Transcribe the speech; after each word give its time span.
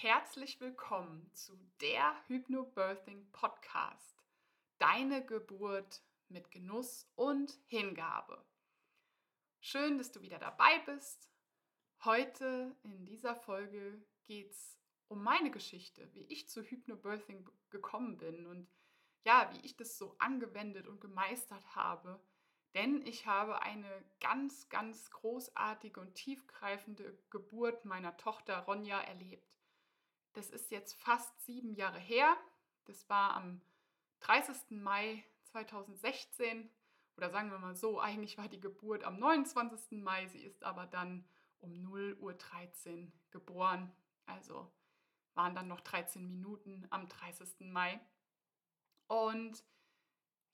Herzlich 0.00 0.60
willkommen 0.60 1.26
zu 1.32 1.56
der 1.80 2.14
Hypnobirthing 2.26 3.32
Podcast. 3.32 4.22
Deine 4.76 5.24
Geburt 5.24 6.02
mit 6.28 6.50
Genuss 6.50 7.10
und 7.14 7.58
Hingabe. 7.64 8.44
Schön, 9.58 9.96
dass 9.96 10.12
du 10.12 10.20
wieder 10.20 10.38
dabei 10.38 10.80
bist. 10.80 11.30
Heute 12.04 12.76
in 12.82 13.06
dieser 13.06 13.34
Folge 13.34 14.04
geht 14.26 14.50
es 14.50 14.78
um 15.08 15.22
meine 15.22 15.50
Geschichte, 15.50 16.12
wie 16.12 16.24
ich 16.24 16.50
zu 16.50 16.62
Hypnobirthing 16.62 17.48
gekommen 17.70 18.18
bin 18.18 18.44
und 18.44 18.68
ja, 19.24 19.50
wie 19.54 19.64
ich 19.64 19.78
das 19.78 19.96
so 19.96 20.14
angewendet 20.18 20.88
und 20.88 21.00
gemeistert 21.00 21.74
habe. 21.74 22.20
Denn 22.74 23.00
ich 23.06 23.24
habe 23.24 23.62
eine 23.62 24.04
ganz, 24.20 24.68
ganz 24.68 25.10
großartige 25.10 25.98
und 26.00 26.16
tiefgreifende 26.16 27.18
Geburt 27.30 27.86
meiner 27.86 28.14
Tochter 28.18 28.58
Ronja 28.58 29.00
erlebt. 29.00 29.55
Das 30.36 30.50
ist 30.50 30.70
jetzt 30.70 31.00
fast 31.00 31.40
sieben 31.46 31.72
Jahre 31.72 31.98
her. 31.98 32.36
Das 32.84 33.08
war 33.08 33.34
am 33.36 33.62
30. 34.20 34.82
Mai 34.82 35.24
2016. 35.44 36.68
Oder 37.16 37.30
sagen 37.30 37.50
wir 37.50 37.58
mal 37.58 37.74
so, 37.74 37.98
eigentlich 37.98 38.36
war 38.36 38.46
die 38.46 38.60
Geburt 38.60 39.02
am 39.02 39.18
29. 39.18 40.02
Mai. 40.02 40.26
Sie 40.26 40.44
ist 40.44 40.62
aber 40.62 40.86
dann 40.86 41.26
um 41.58 41.80
0 41.82 42.18
Uhr 42.20 42.34
13 42.34 43.10
geboren. 43.30 43.90
Also 44.26 44.70
waren 45.32 45.54
dann 45.54 45.68
noch 45.68 45.80
13 45.80 46.28
Minuten 46.28 46.86
am 46.90 47.08
30. 47.08 47.72
Mai. 47.72 47.98
Und 49.06 49.64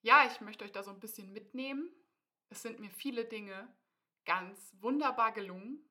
ja, 0.03 0.29
ich 0.31 0.41
möchte 0.41 0.65
euch 0.65 0.73
da 0.73 0.85
so 0.85 0.93
ein 0.93 1.01
bisschen 1.01 1.33
mitnehmen. 1.33 1.91
Es 2.51 2.63
sind 2.63 2.79
mir 2.79 2.91
viele 2.91 3.25
Dinge 3.25 3.69
ganz 4.27 4.77
wunderbar 4.81 5.33
gelungen. 5.33 5.85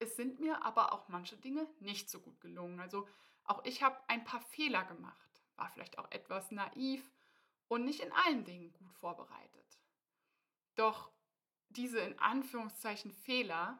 Es 0.00 0.16
sind 0.16 0.40
mir 0.40 0.64
aber 0.64 0.92
auch 0.92 1.08
manche 1.08 1.36
Dinge 1.36 1.68
nicht 1.78 2.10
so 2.10 2.20
gut 2.20 2.40
gelungen. 2.40 2.80
Also 2.80 3.06
auch 3.44 3.64
ich 3.64 3.82
habe 3.82 3.98
ein 4.08 4.24
paar 4.24 4.40
Fehler 4.40 4.84
gemacht, 4.84 5.42
war 5.56 5.68
vielleicht 5.68 5.98
auch 5.98 6.10
etwas 6.10 6.50
naiv 6.50 7.08
und 7.68 7.84
nicht 7.84 8.00
in 8.00 8.12
allen 8.12 8.44
Dingen 8.44 8.72
gut 8.72 8.92
vorbereitet. 8.94 9.78
Doch 10.74 11.12
diese 11.68 12.00
in 12.00 12.18
Anführungszeichen 12.18 13.12
Fehler 13.12 13.78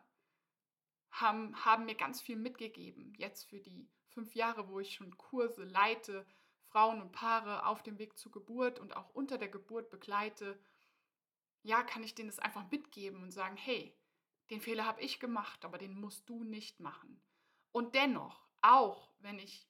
haben, 1.11 1.57
haben 1.65 1.87
mir 1.87 1.97
ganz 1.97 2.21
viel 2.21 2.37
mitgegeben. 2.37 3.15
Jetzt 3.15 3.49
für 3.49 3.59
die 3.59 3.89
fünf 4.09 4.35
Jahre, 4.35 4.69
wo 4.69 4.79
ich 4.79 4.95
schon 4.95 5.17
Kurse 5.17 5.65
leite, 5.65 6.27
Frauen 6.67 7.01
und 7.01 7.13
Paare 7.13 7.67
auf 7.67 7.83
dem 7.83 7.99
Weg 7.99 8.19
zur 8.19 8.31
Geburt 8.31 8.79
und 8.79 8.95
auch 8.95 9.09
unter 9.11 9.39
der 9.39 9.49
Geburt 9.49 9.91
begleite, 9.91 10.61
ja, 11.63 11.83
kann 11.83 12.03
ich 12.03 12.15
denen 12.15 12.29
das 12.29 12.39
einfach 12.39 12.71
mitgeben 12.71 13.23
und 13.23 13.33
sagen, 13.33 13.57
hey, 13.57 13.97
den 14.51 14.61
Fehler 14.61 14.85
habe 14.85 15.01
ich 15.01 15.21
gemacht, 15.21 15.65
aber 15.65 15.79
den 15.79 15.99
musst 15.99 16.29
du 16.29 16.45
nicht 16.45 16.81
machen. 16.81 17.23
Und 17.73 17.95
dennoch, 17.95 18.49
auch 18.63 19.13
wenn 19.21 19.39
ich 19.39 19.69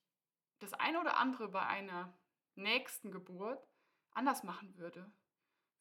das 0.59 0.73
eine 0.75 1.01
oder 1.01 1.19
andere 1.19 1.49
bei 1.49 1.67
einer 1.67 2.19
nächsten 2.55 3.11
Geburt 3.11 3.69
anders 4.13 4.43
machen 4.43 4.77
würde, 4.77 5.13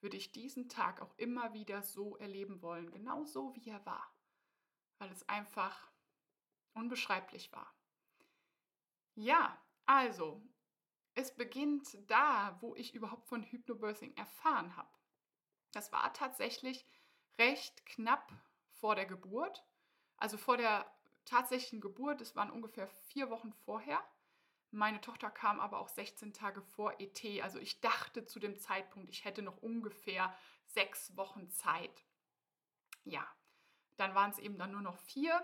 würde 0.01 0.17
ich 0.17 0.31
diesen 0.31 0.69
Tag 0.69 1.01
auch 1.01 1.17
immer 1.17 1.53
wieder 1.53 1.81
so 1.81 2.17
erleben 2.17 2.61
wollen, 2.61 2.91
genau 2.91 3.25
so 3.25 3.55
wie 3.55 3.69
er 3.69 3.85
war, 3.85 4.13
weil 4.99 5.11
es 5.11 5.27
einfach 5.27 5.91
unbeschreiblich 6.73 7.51
war. 7.51 7.73
Ja, 9.15 9.61
also, 9.85 10.41
es 11.15 11.35
beginnt 11.35 11.97
da, 12.09 12.57
wo 12.61 12.75
ich 12.75 12.93
überhaupt 12.93 13.27
von 13.27 13.43
Hypnobirthing 13.43 14.15
erfahren 14.15 14.75
habe. 14.77 14.89
Das 15.71 15.91
war 15.91 16.13
tatsächlich 16.13 16.85
recht 17.37 17.85
knapp 17.85 18.31
vor 18.79 18.95
der 18.95 19.05
Geburt, 19.05 19.63
also 20.17 20.37
vor 20.37 20.57
der 20.57 20.85
tatsächlichen 21.25 21.81
Geburt, 21.81 22.21
es 22.21 22.35
waren 22.35 22.51
ungefähr 22.51 22.87
vier 22.87 23.29
Wochen 23.29 23.53
vorher. 23.53 24.03
Meine 24.71 25.01
Tochter 25.01 25.29
kam 25.29 25.59
aber 25.59 25.79
auch 25.79 25.89
16 25.89 26.33
Tage 26.33 26.61
vor 26.61 26.99
ET. 26.99 27.23
Also 27.41 27.59
ich 27.59 27.81
dachte 27.81 28.25
zu 28.25 28.39
dem 28.39 28.57
Zeitpunkt, 28.57 29.09
ich 29.09 29.25
hätte 29.25 29.41
noch 29.41 29.57
ungefähr 29.57 30.35
sechs 30.65 31.15
Wochen 31.17 31.49
Zeit. 31.49 32.05
Ja, 33.03 33.27
dann 33.97 34.13
waren 34.13 34.31
es 34.31 34.37
eben 34.37 34.57
dann 34.57 34.71
nur 34.71 34.81
noch 34.81 34.97
vier. 34.97 35.41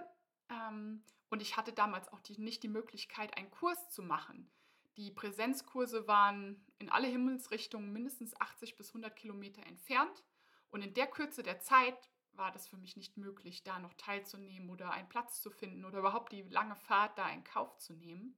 Ähm, 0.50 1.04
und 1.30 1.42
ich 1.42 1.58
hatte 1.58 1.74
damals 1.74 2.08
auch 2.10 2.20
die, 2.20 2.40
nicht 2.40 2.62
die 2.64 2.68
Möglichkeit, 2.68 3.36
einen 3.36 3.50
Kurs 3.50 3.90
zu 3.90 4.04
machen. 4.04 4.52
Die 4.98 5.12
Präsenzkurse 5.12 6.08
waren 6.08 6.64
in 6.78 6.90
alle 6.90 7.08
Himmelsrichtungen 7.08 7.92
mindestens 7.92 8.40
80 8.40 8.78
bis 8.78 8.90
100 8.90 9.16
Kilometer 9.16 9.66
entfernt. 9.66 10.24
Und 10.70 10.84
in 10.84 10.94
der 10.94 11.08
Kürze 11.08 11.42
der 11.42 11.60
Zeit 11.60 12.10
war 12.38 12.52
das 12.52 12.68
für 12.68 12.78
mich 12.78 12.98
nicht 12.98 13.18
möglich, 13.18 13.64
da 13.64 13.80
noch 13.80 13.94
teilzunehmen 13.94 14.70
oder 14.70 14.92
einen 14.92 15.10
Platz 15.10 15.42
zu 15.42 15.50
finden 15.50 15.86
oder 15.86 16.00
überhaupt 16.00 16.32
die 16.32 16.44
lange 16.44 16.76
Fahrt 16.76 17.18
da 17.18 17.30
in 17.30 17.44
Kauf 17.44 17.78
zu 17.78 17.94
nehmen. 17.94 18.38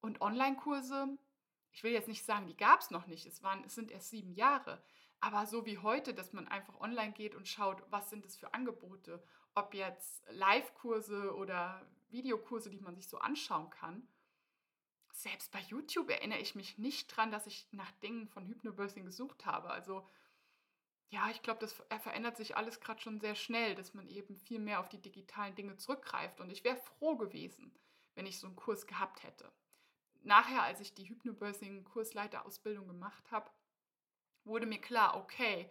Und 0.00 0.20
Online-Kurse, 0.20 1.18
ich 1.72 1.82
will 1.82 1.92
jetzt 1.92 2.08
nicht 2.08 2.24
sagen, 2.24 2.46
die 2.46 2.56
gab 2.56 2.80
es 2.80 2.90
noch 2.90 3.06
nicht, 3.06 3.26
es, 3.26 3.42
waren, 3.42 3.64
es 3.64 3.74
sind 3.74 3.90
erst 3.90 4.10
sieben 4.10 4.32
Jahre, 4.32 4.82
aber 5.20 5.46
so 5.46 5.66
wie 5.66 5.78
heute, 5.78 6.14
dass 6.14 6.32
man 6.32 6.48
einfach 6.48 6.80
online 6.80 7.12
geht 7.12 7.34
und 7.34 7.46
schaut, 7.46 7.82
was 7.90 8.08
sind 8.08 8.24
es 8.24 8.36
für 8.36 8.54
Angebote, 8.54 9.22
ob 9.54 9.74
jetzt 9.74 10.24
Live-Kurse 10.30 11.34
oder 11.34 11.86
Videokurse, 12.08 12.70
die 12.70 12.80
man 12.80 12.96
sich 12.96 13.08
so 13.08 13.18
anschauen 13.18 13.70
kann. 13.70 14.08
Selbst 15.12 15.52
bei 15.52 15.60
YouTube 15.60 16.08
erinnere 16.08 16.38
ich 16.38 16.54
mich 16.54 16.78
nicht 16.78 17.14
dran, 17.14 17.30
dass 17.30 17.46
ich 17.46 17.68
nach 17.72 17.90
Dingen 18.02 18.28
von 18.28 18.46
Hypnobirthing 18.46 19.04
gesucht 19.04 19.44
habe. 19.44 19.70
Also 19.70 20.08
ja, 21.10 21.28
ich 21.30 21.42
glaube, 21.42 21.58
das 21.58 21.72
verändert 21.72 22.36
sich 22.36 22.56
alles 22.56 22.80
gerade 22.80 23.00
schon 23.00 23.18
sehr 23.18 23.34
schnell, 23.34 23.74
dass 23.74 23.94
man 23.94 24.06
eben 24.08 24.36
viel 24.36 24.60
mehr 24.60 24.78
auf 24.78 24.88
die 24.88 25.00
digitalen 25.00 25.56
Dinge 25.56 25.76
zurückgreift. 25.76 26.40
Und 26.40 26.50
ich 26.50 26.62
wäre 26.62 26.76
froh 26.76 27.16
gewesen, 27.16 27.74
wenn 28.14 28.26
ich 28.26 28.38
so 28.38 28.46
einen 28.46 28.56
Kurs 28.56 28.86
gehabt 28.86 29.24
hätte. 29.24 29.52
Nachher, 30.22 30.62
als 30.62 30.80
ich 30.80 30.94
die 30.94 31.08
Hypnobirthing-Kursleiterausbildung 31.08 32.86
gemacht 32.86 33.30
habe, 33.32 33.50
wurde 34.44 34.66
mir 34.66 34.80
klar, 34.80 35.16
okay, 35.16 35.70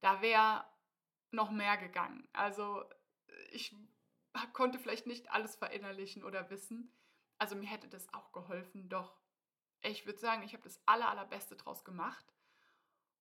da 0.00 0.22
wäre 0.22 0.64
noch 1.32 1.50
mehr 1.50 1.76
gegangen. 1.76 2.26
Also 2.32 2.84
ich 3.50 3.76
konnte 4.54 4.78
vielleicht 4.78 5.06
nicht 5.06 5.30
alles 5.30 5.56
verinnerlichen 5.56 6.24
oder 6.24 6.48
wissen. 6.48 6.92
Also 7.36 7.56
mir 7.56 7.68
hätte 7.68 7.88
das 7.88 8.12
auch 8.14 8.32
geholfen, 8.32 8.88
doch 8.88 9.20
ich 9.82 10.06
würde 10.06 10.18
sagen, 10.18 10.42
ich 10.42 10.54
habe 10.54 10.64
das 10.64 10.80
aller, 10.86 11.08
allerbeste 11.08 11.56
draus 11.56 11.84
gemacht. 11.84 12.34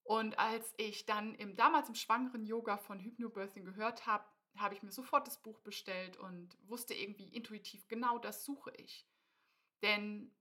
Und 0.08 0.40
als 0.40 0.74
ich 0.78 1.06
dann 1.06 1.36
im, 1.36 1.58
damals 1.58 1.90
im 1.90 1.96
schwangeren 1.96 2.46
Yoga 2.46 2.78
von 2.78 2.98
Hypnobirthing 2.98 3.66
gehört 3.66 4.08
habe, 4.08 4.24
habe 4.56 4.74
ich 4.74 4.82
mir 4.82 4.94
sofort 4.94 5.28
das 5.28 5.42
Buch 5.42 5.60
bestellt 5.60 6.16
und 6.16 6.58
wusste 6.62 6.94
irgendwie 6.94 7.28
intuitiv, 7.28 7.90
genau 7.90 8.18
das 8.18 8.46
suche 8.46 8.72
ich. 8.78 9.06
Denn 9.82 10.34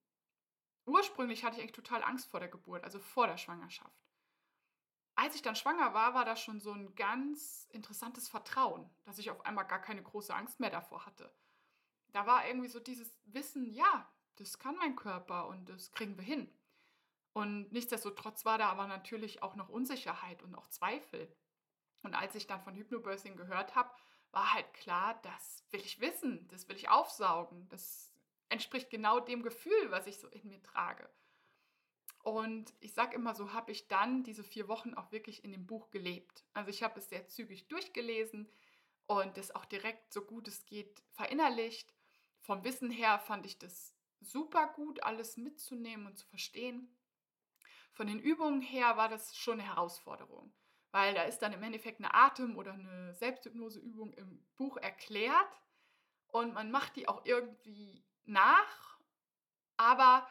ursprünglich 0.84 1.42
hatte 1.42 1.56
ich 1.56 1.62
eigentlich 1.62 1.72
total 1.74 2.04
Angst 2.04 2.30
vor 2.30 2.38
der 2.38 2.48
Geburt, 2.48 2.84
also 2.84 3.00
vor 3.00 3.26
der 3.26 3.38
Schwangerschaft. 3.38 4.06
Als 5.16 5.34
ich 5.34 5.42
dann 5.42 5.56
schwanger 5.56 5.92
war, 5.92 6.14
war 6.14 6.24
das 6.24 6.40
schon 6.40 6.60
so 6.60 6.70
ein 6.70 6.94
ganz 6.94 7.66
interessantes 7.72 8.28
Vertrauen, 8.28 8.88
dass 9.04 9.18
ich 9.18 9.30
auf 9.30 9.44
einmal 9.46 9.66
gar 9.66 9.80
keine 9.80 10.02
große 10.02 10.32
Angst 10.32 10.60
mehr 10.60 10.70
davor 10.70 11.06
hatte. 11.06 11.34
Da 12.12 12.24
war 12.24 12.46
irgendwie 12.46 12.68
so 12.68 12.78
dieses 12.78 13.18
Wissen, 13.24 13.66
ja, 13.66 14.08
das 14.36 14.60
kann 14.60 14.76
mein 14.76 14.94
Körper 14.94 15.48
und 15.48 15.68
das 15.68 15.90
kriegen 15.90 16.16
wir 16.16 16.24
hin. 16.24 16.56
Und 17.36 17.70
nichtsdestotrotz 17.70 18.46
war 18.46 18.56
da 18.56 18.70
aber 18.70 18.86
natürlich 18.86 19.42
auch 19.42 19.56
noch 19.56 19.68
Unsicherheit 19.68 20.42
und 20.42 20.54
auch 20.54 20.68
Zweifel. 20.68 21.30
Und 22.02 22.14
als 22.14 22.34
ich 22.34 22.46
dann 22.46 22.62
von 22.62 22.74
Hypnobirthing 22.74 23.36
gehört 23.36 23.74
habe, 23.74 23.90
war 24.30 24.54
halt 24.54 24.72
klar, 24.72 25.20
das 25.20 25.62
will 25.70 25.80
ich 25.80 26.00
wissen, 26.00 26.48
das 26.48 26.66
will 26.66 26.76
ich 26.76 26.88
aufsaugen. 26.88 27.68
Das 27.68 28.10
entspricht 28.48 28.88
genau 28.88 29.20
dem 29.20 29.42
Gefühl, 29.42 29.90
was 29.90 30.06
ich 30.06 30.18
so 30.18 30.28
in 30.28 30.48
mir 30.48 30.62
trage. 30.62 31.10
Und 32.22 32.72
ich 32.80 32.94
sage 32.94 33.14
immer, 33.14 33.34
so 33.34 33.52
habe 33.52 33.70
ich 33.70 33.86
dann 33.86 34.24
diese 34.24 34.42
vier 34.42 34.66
Wochen 34.66 34.94
auch 34.94 35.12
wirklich 35.12 35.44
in 35.44 35.52
dem 35.52 35.66
Buch 35.66 35.90
gelebt. 35.90 36.42
Also 36.54 36.70
ich 36.70 36.82
habe 36.82 36.98
es 36.98 37.10
sehr 37.10 37.26
zügig 37.26 37.68
durchgelesen 37.68 38.50
und 39.04 39.36
das 39.36 39.54
auch 39.54 39.66
direkt 39.66 40.10
so 40.10 40.22
gut 40.22 40.48
es 40.48 40.64
geht 40.64 41.02
verinnerlicht. 41.12 41.92
Vom 42.40 42.64
Wissen 42.64 42.90
her 42.90 43.18
fand 43.18 43.44
ich 43.44 43.58
das 43.58 43.94
super 44.22 44.68
gut, 44.68 45.02
alles 45.02 45.36
mitzunehmen 45.36 46.06
und 46.06 46.16
zu 46.16 46.26
verstehen. 46.28 46.96
Von 47.96 48.08
den 48.08 48.20
Übungen 48.20 48.60
her 48.60 48.98
war 48.98 49.08
das 49.08 49.34
schon 49.34 49.58
eine 49.58 49.70
Herausforderung, 49.70 50.52
weil 50.90 51.14
da 51.14 51.22
ist 51.22 51.38
dann 51.38 51.54
im 51.54 51.62
Endeffekt 51.62 51.98
eine 51.98 52.12
Atem- 52.12 52.58
oder 52.58 52.74
eine 52.74 53.14
Selbsthypnoseübung 53.14 54.12
im 54.12 54.46
Buch 54.54 54.76
erklärt 54.76 55.62
und 56.26 56.52
man 56.52 56.70
macht 56.70 56.94
die 56.96 57.08
auch 57.08 57.24
irgendwie 57.24 58.04
nach, 58.26 59.00
aber 59.78 60.28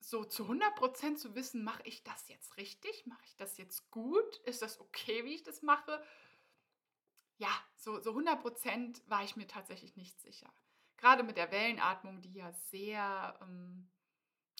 so 0.00 0.24
zu 0.24 0.48
100% 0.48 1.18
zu 1.18 1.34
wissen, 1.34 1.62
mache 1.62 1.82
ich 1.84 2.02
das 2.04 2.26
jetzt 2.28 2.56
richtig, 2.56 3.04
mache 3.04 3.24
ich 3.26 3.36
das 3.36 3.58
jetzt 3.58 3.90
gut, 3.90 4.38
ist 4.46 4.62
das 4.62 4.80
okay, 4.80 5.26
wie 5.26 5.34
ich 5.34 5.42
das 5.42 5.60
mache? 5.60 6.02
Ja, 7.36 7.52
so, 7.76 8.00
so 8.00 8.14
100% 8.14 9.02
war 9.10 9.22
ich 9.24 9.36
mir 9.36 9.46
tatsächlich 9.46 9.94
nicht 9.96 10.18
sicher. 10.22 10.50
Gerade 10.96 11.22
mit 11.22 11.36
der 11.36 11.50
Wellenatmung, 11.50 12.22
die 12.22 12.32
ja 12.32 12.50
sehr 12.52 13.38
ähm, 13.42 13.90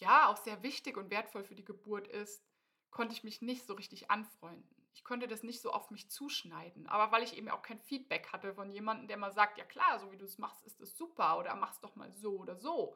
ja 0.02 0.28
auch 0.28 0.36
sehr 0.36 0.62
wichtig 0.62 0.96
und 0.96 1.10
wertvoll 1.10 1.44
für 1.44 1.54
die 1.54 1.64
Geburt 1.64 2.08
ist, 2.08 2.44
konnte 2.90 3.14
ich 3.14 3.24
mich 3.24 3.40
nicht 3.40 3.66
so 3.66 3.74
richtig 3.74 4.10
anfreunden. 4.10 4.76
ich 4.94 5.04
konnte 5.04 5.26
das 5.26 5.42
nicht 5.42 5.62
so 5.62 5.72
auf 5.72 5.90
mich 5.90 6.10
zuschneiden. 6.10 6.86
Aber 6.86 7.10
weil 7.12 7.22
ich 7.22 7.36
eben 7.36 7.48
auch 7.48 7.62
kein 7.62 7.78
Feedback 7.78 8.30
hatte 8.30 8.54
von 8.54 8.70
jemandem, 8.70 9.08
der 9.08 9.16
mal 9.16 9.32
sagt, 9.32 9.56
ja 9.56 9.64
klar, 9.64 9.98
so 9.98 10.12
wie 10.12 10.18
du 10.18 10.26
es 10.26 10.36
machst, 10.36 10.62
ist 10.64 10.80
es 10.80 10.96
super 10.96 11.38
oder 11.38 11.54
mach's 11.54 11.80
doch 11.80 11.96
mal 11.96 12.12
so 12.12 12.38
oder 12.38 12.56
so. 12.56 12.94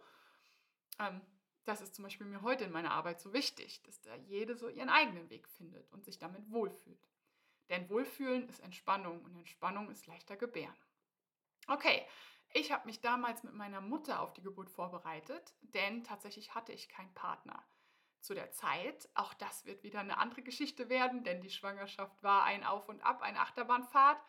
Ähm, 0.98 1.22
das 1.64 1.80
ist 1.80 1.94
zum 1.94 2.04
Beispiel 2.04 2.26
mir 2.26 2.42
heute 2.42 2.64
in 2.64 2.70
meiner 2.70 2.92
Arbeit 2.92 3.20
so 3.20 3.32
wichtig, 3.32 3.82
dass 3.84 4.00
da 4.02 4.14
jede 4.14 4.56
so 4.56 4.68
ihren 4.68 4.90
eigenen 4.90 5.30
Weg 5.30 5.48
findet 5.48 5.90
und 5.90 6.04
sich 6.04 6.18
damit 6.18 6.50
wohlfühlt. 6.50 7.08
Denn 7.70 7.88
Wohlfühlen 7.88 8.48
ist 8.48 8.60
Entspannung 8.60 9.24
und 9.24 9.34
Entspannung 9.34 9.90
ist 9.90 10.06
leichter 10.06 10.36
gebären. 10.36 10.76
Okay, 11.66 12.06
ich 12.56 12.72
habe 12.72 12.86
mich 12.86 13.00
damals 13.00 13.42
mit 13.42 13.54
meiner 13.54 13.80
Mutter 13.80 14.20
auf 14.20 14.32
die 14.32 14.42
Geburt 14.42 14.70
vorbereitet, 14.70 15.54
denn 15.60 16.04
tatsächlich 16.04 16.54
hatte 16.54 16.72
ich 16.72 16.88
keinen 16.88 17.12
Partner 17.12 17.62
zu 18.20 18.34
der 18.34 18.50
Zeit. 18.50 19.08
Auch 19.14 19.34
das 19.34 19.66
wird 19.66 19.82
wieder 19.82 20.00
eine 20.00 20.18
andere 20.18 20.42
Geschichte 20.42 20.88
werden, 20.88 21.22
denn 21.22 21.42
die 21.42 21.50
Schwangerschaft 21.50 22.22
war 22.22 22.44
ein 22.44 22.64
Auf 22.64 22.88
und 22.88 23.02
Ab, 23.02 23.22
eine 23.22 23.40
Achterbahnfahrt. 23.40 24.20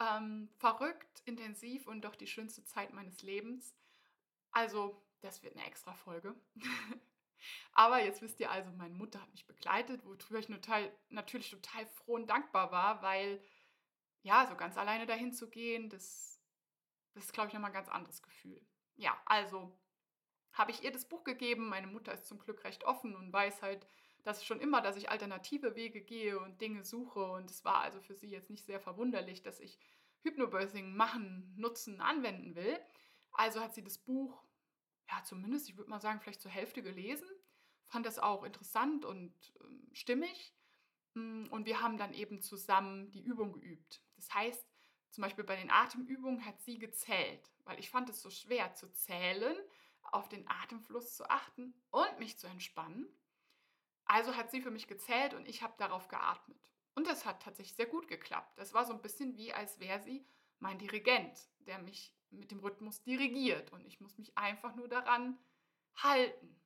Ähm, 0.00 0.48
verrückt, 0.58 1.22
intensiv 1.24 1.86
und 1.86 2.02
doch 2.02 2.16
die 2.16 2.26
schönste 2.26 2.64
Zeit 2.64 2.92
meines 2.92 3.22
Lebens. 3.22 3.76
Also, 4.50 5.02
das 5.20 5.42
wird 5.42 5.56
eine 5.56 5.66
extra 5.66 5.94
Folge. 5.94 6.34
Aber 7.72 8.02
jetzt 8.02 8.22
wisst 8.22 8.40
ihr 8.40 8.50
also, 8.50 8.70
meine 8.72 8.94
Mutter 8.94 9.20
hat 9.20 9.32
mich 9.32 9.46
begleitet, 9.46 10.04
worüber 10.04 10.38
ich 10.38 10.46
total, 10.46 10.90
natürlich 11.10 11.50
total 11.50 11.86
froh 11.86 12.14
und 12.14 12.26
dankbar 12.28 12.72
war, 12.72 13.02
weil 13.02 13.40
ja, 14.22 14.46
so 14.46 14.56
ganz 14.56 14.76
alleine 14.76 15.06
dahin 15.06 15.32
zu 15.32 15.48
gehen, 15.48 15.88
das, 15.88 16.35
das 17.16 17.24
ist, 17.24 17.32
glaube 17.32 17.48
ich, 17.48 17.54
nochmal 17.54 17.70
ein 17.70 17.74
ganz 17.74 17.88
anderes 17.88 18.22
Gefühl. 18.22 18.60
Ja, 18.96 19.18
also 19.24 19.74
habe 20.52 20.70
ich 20.70 20.84
ihr 20.84 20.92
das 20.92 21.08
Buch 21.08 21.24
gegeben. 21.24 21.68
Meine 21.68 21.86
Mutter 21.86 22.12
ist 22.12 22.26
zum 22.26 22.38
Glück 22.38 22.62
recht 22.64 22.84
offen 22.84 23.16
und 23.16 23.32
weiß 23.32 23.62
halt, 23.62 23.86
dass 24.22 24.44
schon 24.44 24.60
immer, 24.60 24.82
dass 24.82 24.96
ich 24.96 25.08
alternative 25.08 25.74
Wege 25.76 26.02
gehe 26.02 26.38
und 26.38 26.60
Dinge 26.60 26.84
suche. 26.84 27.24
Und 27.24 27.50
es 27.50 27.64
war 27.64 27.78
also 27.78 28.00
für 28.00 28.14
sie 28.14 28.28
jetzt 28.28 28.50
nicht 28.50 28.66
sehr 28.66 28.80
verwunderlich, 28.80 29.42
dass 29.42 29.60
ich 29.60 29.78
Hypnobirthing 30.24 30.94
machen, 30.94 31.54
nutzen, 31.56 32.02
anwenden 32.02 32.54
will. 32.54 32.78
Also 33.32 33.60
hat 33.60 33.74
sie 33.74 33.84
das 33.84 33.96
Buch, 33.96 34.42
ja, 35.08 35.22
zumindest, 35.24 35.70
ich 35.70 35.78
würde 35.78 35.88
mal 35.88 36.00
sagen, 36.00 36.20
vielleicht 36.20 36.42
zur 36.42 36.50
Hälfte 36.50 36.82
gelesen, 36.82 37.28
fand 37.86 38.04
das 38.04 38.18
auch 38.18 38.44
interessant 38.44 39.06
und 39.06 39.32
äh, 39.60 39.94
stimmig. 39.94 40.54
Mm, 41.14 41.46
und 41.48 41.64
wir 41.64 41.80
haben 41.80 41.96
dann 41.96 42.12
eben 42.12 42.42
zusammen 42.42 43.10
die 43.10 43.22
Übung 43.22 43.54
geübt. 43.54 44.02
Das 44.16 44.34
heißt, 44.34 44.75
zum 45.10 45.22
Beispiel 45.22 45.44
bei 45.44 45.56
den 45.56 45.70
Atemübungen 45.70 46.44
hat 46.44 46.60
sie 46.62 46.78
gezählt, 46.78 47.50
weil 47.64 47.78
ich 47.78 47.90
fand 47.90 48.08
es 48.10 48.20
so 48.20 48.30
schwer 48.30 48.74
zu 48.74 48.92
zählen 48.92 49.56
auf 50.02 50.28
den 50.28 50.48
Atemfluss 50.48 51.16
zu 51.16 51.28
achten 51.28 51.74
und 51.90 52.18
mich 52.18 52.38
zu 52.38 52.46
entspannen. 52.46 53.08
Also 54.04 54.36
hat 54.36 54.50
sie 54.50 54.60
für 54.60 54.70
mich 54.70 54.86
gezählt 54.86 55.34
und 55.34 55.48
ich 55.48 55.62
habe 55.62 55.74
darauf 55.78 56.08
geatmet. 56.08 56.58
Und 56.94 57.06
das 57.06 57.26
hat 57.26 57.42
tatsächlich 57.42 57.76
sehr 57.76 57.86
gut 57.86 58.08
geklappt. 58.08 58.56
Das 58.58 58.72
war 58.72 58.84
so 58.84 58.92
ein 58.92 59.02
bisschen 59.02 59.36
wie, 59.36 59.52
als 59.52 59.80
wäre 59.80 60.00
sie 60.00 60.26
mein 60.60 60.78
Dirigent, 60.78 61.38
der 61.60 61.78
mich 61.78 62.14
mit 62.30 62.50
dem 62.50 62.60
Rhythmus 62.60 63.02
dirigiert. 63.02 63.72
Und 63.72 63.84
ich 63.84 64.00
muss 64.00 64.16
mich 64.16 64.36
einfach 64.38 64.74
nur 64.76 64.88
daran 64.88 65.38
halten. 65.96 66.58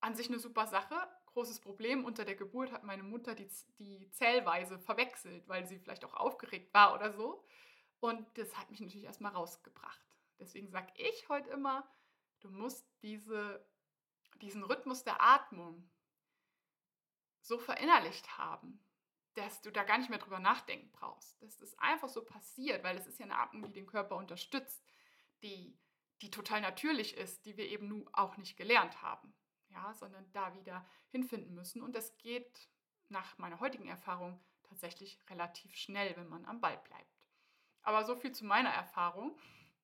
An 0.00 0.14
sich 0.14 0.28
eine 0.28 0.38
super 0.38 0.66
Sache. 0.66 0.96
Großes 1.32 1.60
Problem. 1.60 2.04
Unter 2.04 2.24
der 2.24 2.34
Geburt 2.34 2.72
hat 2.72 2.84
meine 2.84 3.02
Mutter 3.02 3.34
die, 3.34 3.48
die 3.78 4.10
Zählweise 4.10 4.78
verwechselt, 4.78 5.48
weil 5.48 5.66
sie 5.66 5.78
vielleicht 5.78 6.04
auch 6.04 6.14
aufgeregt 6.14 6.72
war 6.74 6.94
oder 6.94 7.12
so. 7.12 7.42
Und 8.00 8.26
das 8.36 8.56
hat 8.58 8.70
mich 8.70 8.80
natürlich 8.80 9.04
erstmal 9.04 9.32
rausgebracht. 9.32 10.04
Deswegen 10.38 10.68
sage 10.68 10.92
ich 10.96 11.28
heute 11.28 11.50
immer, 11.50 11.88
du 12.40 12.50
musst 12.50 12.86
diese, 13.02 13.64
diesen 14.40 14.62
Rhythmus 14.64 15.04
der 15.04 15.22
Atmung 15.22 15.88
so 17.40 17.58
verinnerlicht 17.58 18.38
haben, 18.38 18.84
dass 19.34 19.62
du 19.62 19.70
da 19.70 19.84
gar 19.84 19.98
nicht 19.98 20.10
mehr 20.10 20.18
drüber 20.18 20.38
nachdenken 20.38 20.90
brauchst. 20.92 21.40
Dass 21.42 21.56
das 21.56 21.78
einfach 21.78 22.08
so 22.08 22.24
passiert, 22.24 22.84
weil 22.84 22.98
es 22.98 23.06
ist 23.06 23.18
ja 23.18 23.24
eine 23.24 23.38
Atmung, 23.38 23.62
die 23.62 23.72
den 23.72 23.86
Körper 23.86 24.16
unterstützt, 24.16 24.84
die, 25.42 25.78
die 26.20 26.30
total 26.30 26.60
natürlich 26.60 27.16
ist, 27.16 27.46
die 27.46 27.56
wir 27.56 27.68
eben 27.68 27.88
nun 27.88 28.08
auch 28.12 28.36
nicht 28.36 28.56
gelernt 28.56 29.00
haben, 29.00 29.32
ja, 29.72 29.94
sondern 29.94 30.30
da 30.32 30.54
wieder 30.54 30.86
hinfinden 31.10 31.54
müssen. 31.54 31.82
Und 31.82 31.94
das 31.94 32.16
geht 32.18 32.68
nach 33.08 33.38
meiner 33.38 33.60
heutigen 33.60 33.88
Erfahrung 33.88 34.40
tatsächlich 34.62 35.18
relativ 35.28 35.74
schnell, 35.76 36.16
wenn 36.16 36.28
man 36.28 36.44
am 36.46 36.60
Ball 36.60 36.78
bleibt. 36.78 37.26
Aber 37.82 38.04
so 38.04 38.16
viel 38.16 38.32
zu 38.32 38.44
meiner 38.44 38.70
Erfahrung 38.70 39.36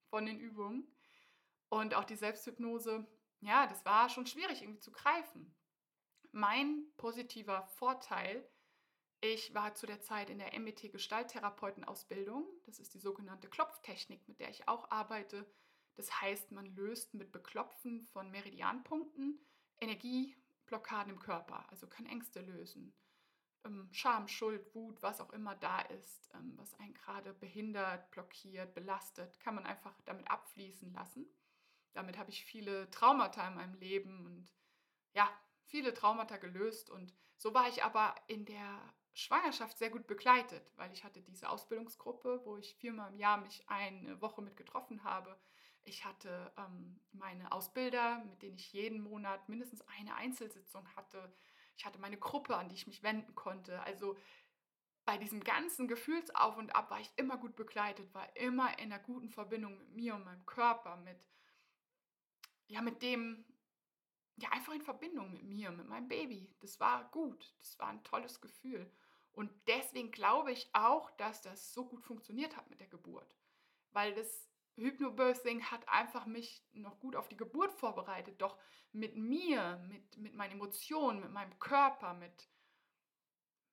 von 0.08 0.24
den 0.26 0.38
Übungen. 0.38 0.86
Und 1.68 1.94
auch 1.94 2.04
die 2.04 2.16
Selbsthypnose, 2.16 3.06
ja, 3.40 3.66
das 3.66 3.84
war 3.84 4.08
schon 4.08 4.26
schwierig 4.26 4.62
irgendwie 4.62 4.80
zu 4.80 4.90
greifen. 4.90 5.54
Mein 6.32 6.84
positiver 6.96 7.66
Vorteil, 7.66 8.48
ich 9.20 9.52
war 9.52 9.74
zu 9.74 9.86
der 9.86 10.00
Zeit 10.00 10.30
in 10.30 10.38
der 10.38 10.58
MET 10.58 10.92
Gestalttherapeutenausbildung. 10.92 12.46
Das 12.64 12.78
ist 12.78 12.94
die 12.94 13.00
sogenannte 13.00 13.48
Klopftechnik, 13.48 14.26
mit 14.28 14.40
der 14.40 14.48
ich 14.48 14.68
auch 14.68 14.90
arbeite. 14.90 15.44
Das 15.96 16.20
heißt, 16.20 16.52
man 16.52 16.66
löst 16.76 17.14
mit 17.14 17.32
Beklopfen 17.32 18.04
von 18.04 18.30
Meridianpunkten 18.30 19.44
Energieblockaden 19.80 21.12
im 21.12 21.18
Körper, 21.18 21.68
also 21.70 21.86
kann 21.86 22.06
Ängste 22.06 22.40
lösen, 22.40 22.92
ähm, 23.64 23.88
Scham, 23.92 24.28
Schuld, 24.28 24.74
Wut, 24.74 25.02
was 25.02 25.20
auch 25.20 25.30
immer 25.30 25.54
da 25.56 25.80
ist, 25.80 26.30
ähm, 26.34 26.52
was 26.56 26.74
einen 26.78 26.94
gerade 26.94 27.34
behindert, 27.34 28.10
blockiert, 28.10 28.74
belastet, 28.74 29.38
kann 29.40 29.54
man 29.54 29.66
einfach 29.66 29.94
damit 30.04 30.30
abfließen 30.30 30.92
lassen. 30.92 31.26
Damit 31.92 32.18
habe 32.18 32.30
ich 32.30 32.44
viele 32.44 32.90
Traumata 32.90 33.46
in 33.48 33.54
meinem 33.54 33.74
Leben 33.74 34.26
und 34.26 34.52
ja, 35.14 35.28
viele 35.64 35.94
Traumata 35.94 36.36
gelöst. 36.36 36.90
Und 36.90 37.14
so 37.36 37.54
war 37.54 37.68
ich 37.68 37.82
aber 37.82 38.14
in 38.26 38.44
der 38.44 38.94
Schwangerschaft 39.14 39.78
sehr 39.78 39.90
gut 39.90 40.06
begleitet, 40.06 40.72
weil 40.76 40.92
ich 40.92 41.02
hatte 41.02 41.20
diese 41.22 41.48
Ausbildungsgruppe, 41.48 42.42
wo 42.44 42.56
ich 42.56 42.76
viermal 42.76 43.10
im 43.10 43.18
Jahr 43.18 43.38
mich 43.38 43.68
eine 43.68 44.20
Woche 44.20 44.42
mit 44.42 44.56
getroffen 44.56 45.02
habe. 45.02 45.36
Ich 45.88 46.04
hatte 46.04 46.52
ähm, 46.58 47.00
meine 47.12 47.50
Ausbilder, 47.50 48.22
mit 48.26 48.42
denen 48.42 48.56
ich 48.56 48.72
jeden 48.72 49.00
Monat 49.00 49.48
mindestens 49.48 49.80
eine 49.98 50.14
Einzelsitzung 50.14 50.86
hatte. 50.94 51.32
Ich 51.76 51.86
hatte 51.86 51.98
meine 51.98 52.18
Gruppe, 52.18 52.56
an 52.56 52.68
die 52.68 52.74
ich 52.74 52.86
mich 52.86 53.02
wenden 53.02 53.34
konnte. 53.34 53.80
Also 53.82 54.16
bei 55.06 55.16
diesem 55.16 55.42
ganzen 55.42 55.88
Gefühlsauf 55.88 56.58
und 56.58 56.74
Ab 56.74 56.90
war 56.90 57.00
ich 57.00 57.10
immer 57.16 57.38
gut 57.38 57.56
begleitet, 57.56 58.12
war 58.12 58.36
immer 58.36 58.78
in 58.78 58.92
einer 58.92 59.02
guten 59.02 59.30
Verbindung 59.30 59.78
mit 59.78 59.90
mir 59.94 60.14
und 60.14 60.24
meinem 60.24 60.44
Körper, 60.44 60.96
mit, 60.96 61.26
ja, 62.66 62.82
mit 62.82 63.00
dem, 63.00 63.46
ja, 64.36 64.50
einfach 64.50 64.74
in 64.74 64.82
Verbindung 64.82 65.32
mit 65.32 65.44
mir, 65.44 65.70
mit 65.70 65.88
meinem 65.88 66.08
Baby. 66.08 66.54
Das 66.60 66.78
war 66.80 67.10
gut, 67.10 67.54
das 67.60 67.78
war 67.78 67.88
ein 67.88 68.04
tolles 68.04 68.42
Gefühl. 68.42 68.92
Und 69.32 69.50
deswegen 69.66 70.10
glaube 70.10 70.52
ich 70.52 70.68
auch, 70.74 71.10
dass 71.12 71.40
das 71.40 71.72
so 71.72 71.86
gut 71.86 72.02
funktioniert 72.02 72.56
hat 72.58 72.68
mit 72.68 72.80
der 72.80 72.88
Geburt, 72.88 73.38
weil 73.92 74.14
das 74.14 74.47
Hypnobirthing 74.82 75.64
hat 75.64 75.88
einfach 75.88 76.26
mich 76.26 76.64
noch 76.72 76.98
gut 77.00 77.16
auf 77.16 77.28
die 77.28 77.36
Geburt 77.36 77.72
vorbereitet. 77.72 78.40
Doch 78.40 78.58
mit 78.92 79.16
mir, 79.16 79.78
mit, 79.88 80.16
mit 80.18 80.34
meinen 80.34 80.52
Emotionen, 80.52 81.20
mit 81.20 81.30
meinem 81.30 81.58
Körper, 81.58 82.14
mit, 82.14 82.48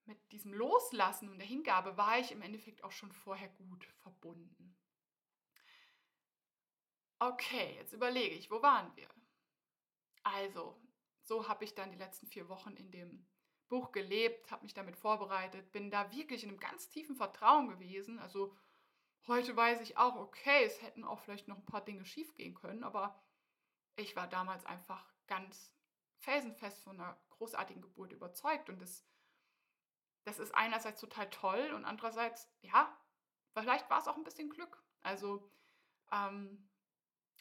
mit 0.06 0.32
diesem 0.32 0.54
Loslassen 0.54 1.30
und 1.30 1.40
der 1.40 1.48
Hingabe 1.48 1.98
war 1.98 2.20
ich 2.20 2.32
im 2.32 2.42
Endeffekt 2.42 2.84
auch 2.84 2.92
schon 2.92 3.12
vorher 3.12 3.50
gut 3.50 3.86
verbunden. 4.02 4.76
Okay, 7.20 7.76
jetzt 7.78 7.94
überlege 7.94 8.36
ich, 8.36 8.52
wo 8.52 8.62
waren 8.62 8.96
wir? 8.96 9.08
Also, 10.24 10.80
so 11.24 11.48
habe 11.48 11.64
ich 11.64 11.74
dann 11.74 11.92
die 11.92 11.98
letzten 11.98 12.28
vier 12.28 12.50
Wochen 12.50 12.76
in 12.76 12.92
dem 12.92 13.26
Buch 13.68 13.92
gelebt, 13.92 14.52
habe 14.52 14.64
mich 14.64 14.74
damit 14.74 14.96
vorbereitet, 14.96 15.72
bin 15.72 15.90
da 15.90 16.12
wirklich 16.12 16.44
in 16.44 16.50
einem 16.50 16.60
ganz 16.60 16.90
tiefen 16.90 17.16
Vertrauen 17.16 17.68
gewesen. 17.68 18.20
Also 18.20 18.56
Heute 19.28 19.56
weiß 19.56 19.82
ich 19.82 19.98
auch, 19.98 20.16
okay, 20.16 20.66
es 20.66 20.82
hätten 20.82 21.04
auch 21.04 21.20
vielleicht 21.20 21.48
noch 21.48 21.58
ein 21.58 21.66
paar 21.66 21.84
Dinge 21.84 22.06
schief 22.06 22.36
gehen 22.36 22.54
können, 22.54 22.84
aber 22.84 23.20
ich 23.96 24.16
war 24.16 24.28
damals 24.28 24.66
einfach 24.66 25.12
ganz 25.26 25.74
felsenfest 26.20 26.84
von 26.84 27.00
einer 27.00 27.18
großartigen 27.32 27.82
Geburt 27.82 28.12
überzeugt 28.12 28.70
und 28.70 28.80
das, 28.80 29.04
das 30.26 30.38
ist 30.38 30.54
einerseits 30.54 31.02
total 31.02 31.30
toll 31.32 31.72
und 31.74 31.86
andererseits, 31.86 32.48
ja, 32.62 32.96
vielleicht 33.54 33.90
war 33.90 34.00
es 34.00 34.08
auch 34.08 34.16
ein 34.16 34.24
bisschen 34.24 34.50
Glück. 34.50 34.84
Also 35.02 35.50
ähm, 36.12 36.70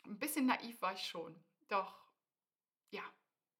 ein 0.06 0.18
bisschen 0.18 0.46
naiv 0.46 0.80
war 0.80 0.94
ich 0.94 1.06
schon, 1.06 1.38
doch 1.68 2.02
ja, 2.90 3.02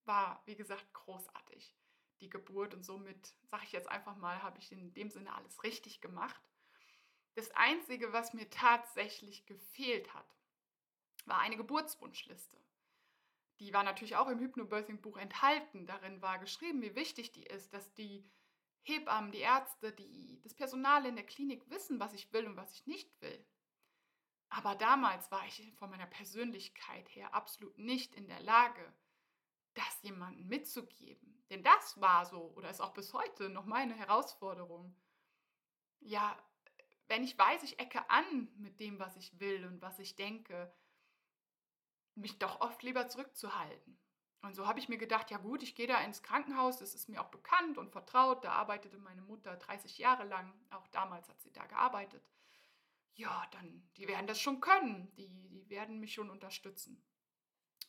war 0.04 0.42
wie 0.46 0.56
gesagt 0.56 0.92
großartig 0.94 1.76
die 2.20 2.30
Geburt 2.30 2.74
und 2.74 2.84
somit 2.84 3.34
sage 3.44 3.64
ich 3.64 3.72
jetzt 3.72 3.88
einfach 3.88 4.16
mal, 4.16 4.42
habe 4.42 4.58
ich 4.58 4.72
in 4.72 4.94
dem 4.94 5.10
Sinne 5.10 5.34
alles 5.34 5.62
richtig 5.62 6.00
gemacht. 6.00 6.40
Das 7.34 7.50
Einzige, 7.52 8.12
was 8.12 8.32
mir 8.32 8.48
tatsächlich 8.48 9.46
gefehlt 9.46 10.12
hat, 10.14 10.36
war 11.26 11.40
eine 11.40 11.56
Geburtswunschliste. 11.56 12.58
Die 13.60 13.72
war 13.72 13.82
natürlich 13.82 14.16
auch 14.16 14.28
im 14.28 14.38
Hypnobirthing-Buch 14.40 15.16
enthalten. 15.16 15.86
Darin 15.86 16.22
war 16.22 16.38
geschrieben, 16.38 16.82
wie 16.82 16.94
wichtig 16.94 17.32
die 17.32 17.44
ist, 17.44 17.72
dass 17.72 17.92
die 17.94 18.28
Hebammen, 18.82 19.32
die 19.32 19.38
Ärzte, 19.38 19.92
die, 19.92 20.40
das 20.42 20.54
Personal 20.54 21.06
in 21.06 21.16
der 21.16 21.26
Klinik 21.26 21.68
wissen, 21.70 22.00
was 22.00 22.12
ich 22.12 22.32
will 22.32 22.46
und 22.46 22.56
was 22.56 22.72
ich 22.72 22.86
nicht 22.86 23.20
will. 23.20 23.46
Aber 24.50 24.74
damals 24.74 25.30
war 25.30 25.44
ich 25.46 25.72
von 25.76 25.90
meiner 25.90 26.06
Persönlichkeit 26.06 27.08
her 27.14 27.34
absolut 27.34 27.76
nicht 27.78 28.14
in 28.14 28.28
der 28.28 28.40
Lage, 28.40 28.94
das 29.74 30.02
jemandem 30.02 30.46
mitzugeben. 30.46 31.44
Denn 31.50 31.62
das 31.62 32.00
war 32.00 32.26
so 32.26 32.52
oder 32.54 32.70
ist 32.70 32.80
auch 32.80 32.94
bis 32.94 33.12
heute 33.12 33.48
noch 33.48 33.64
meine 33.64 33.94
Herausforderung. 33.94 34.94
Ja, 36.00 36.38
wenn 37.08 37.22
ich 37.22 37.38
weiß, 37.38 37.62
ich 37.62 37.78
ecke 37.78 38.08
an 38.10 38.48
mit 38.56 38.80
dem, 38.80 38.98
was 38.98 39.16
ich 39.16 39.38
will 39.40 39.66
und 39.66 39.82
was 39.82 39.98
ich 39.98 40.16
denke, 40.16 40.72
mich 42.14 42.38
doch 42.38 42.60
oft 42.60 42.82
lieber 42.82 43.08
zurückzuhalten. 43.08 43.98
Und 44.42 44.54
so 44.54 44.66
habe 44.66 44.78
ich 44.78 44.90
mir 44.90 44.98
gedacht, 44.98 45.30
ja 45.30 45.38
gut, 45.38 45.62
ich 45.62 45.74
gehe 45.74 45.86
da 45.86 46.00
ins 46.02 46.22
Krankenhaus, 46.22 46.78
das 46.78 46.94
ist 46.94 47.08
mir 47.08 47.22
auch 47.22 47.30
bekannt 47.30 47.78
und 47.78 47.90
vertraut. 47.90 48.44
Da 48.44 48.52
arbeitete 48.52 48.98
meine 48.98 49.22
Mutter 49.22 49.56
30 49.56 49.96
Jahre 49.98 50.24
lang, 50.24 50.52
auch 50.70 50.86
damals 50.88 51.28
hat 51.28 51.40
sie 51.40 51.52
da 51.52 51.64
gearbeitet. 51.64 52.22
Ja, 53.14 53.46
dann, 53.52 53.88
die 53.96 54.06
werden 54.06 54.26
das 54.26 54.40
schon 54.40 54.60
können, 54.60 55.10
die, 55.16 55.28
die 55.28 55.70
werden 55.70 55.98
mich 55.98 56.12
schon 56.12 56.30
unterstützen. 56.30 57.02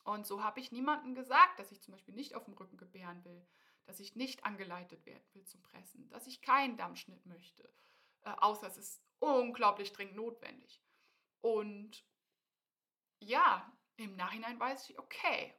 Und 0.04 0.24
so 0.26 0.42
habe 0.42 0.60
ich 0.60 0.72
niemandem 0.72 1.14
gesagt, 1.14 1.58
dass 1.58 1.72
ich 1.72 1.82
zum 1.82 1.92
Beispiel 1.92 2.14
nicht 2.14 2.34
auf 2.34 2.44
dem 2.44 2.54
Rücken 2.54 2.78
gebären 2.78 3.24
will, 3.24 3.46
dass 3.84 4.00
ich 4.00 4.16
nicht 4.16 4.44
angeleitet 4.44 5.04
werden 5.04 5.24
will 5.34 5.44
zum 5.44 5.62
Pressen, 5.62 6.08
dass 6.08 6.26
ich 6.26 6.40
keinen 6.40 6.76
Dammschnitt 6.76 7.26
möchte, 7.26 7.68
äh, 8.22 8.30
außer 8.30 8.66
es 8.68 8.76
ist 8.76 9.05
unglaublich 9.18 9.92
dringend 9.92 10.16
notwendig. 10.16 10.82
Und 11.40 12.04
ja, 13.20 13.72
im 13.96 14.16
Nachhinein 14.16 14.58
weiß 14.60 14.90
ich, 14.90 14.98
okay, 14.98 15.54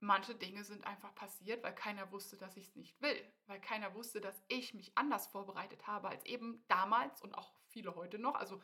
manche 0.00 0.34
Dinge 0.34 0.64
sind 0.64 0.84
einfach 0.84 1.14
passiert, 1.14 1.62
weil 1.62 1.74
keiner 1.74 2.10
wusste, 2.12 2.36
dass 2.36 2.56
ich 2.56 2.68
es 2.68 2.76
nicht 2.76 3.00
will, 3.00 3.32
weil 3.46 3.60
keiner 3.60 3.94
wusste, 3.94 4.20
dass 4.20 4.42
ich 4.48 4.74
mich 4.74 4.96
anders 4.96 5.26
vorbereitet 5.28 5.86
habe 5.86 6.08
als 6.08 6.24
eben 6.26 6.64
damals 6.68 7.22
und 7.22 7.34
auch 7.34 7.54
viele 7.66 7.94
heute 7.94 8.18
noch. 8.18 8.34
Also, 8.34 8.62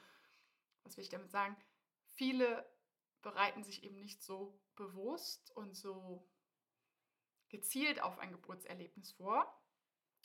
was 0.82 0.96
will 0.96 1.04
ich 1.04 1.10
damit 1.10 1.30
sagen? 1.30 1.56
Viele 2.14 2.70
bereiten 3.22 3.64
sich 3.64 3.82
eben 3.84 3.98
nicht 4.00 4.22
so 4.22 4.60
bewusst 4.76 5.50
und 5.56 5.74
so 5.74 6.28
gezielt 7.48 8.00
auf 8.02 8.18
ein 8.18 8.32
Geburtserlebnis 8.32 9.12
vor. 9.12 9.59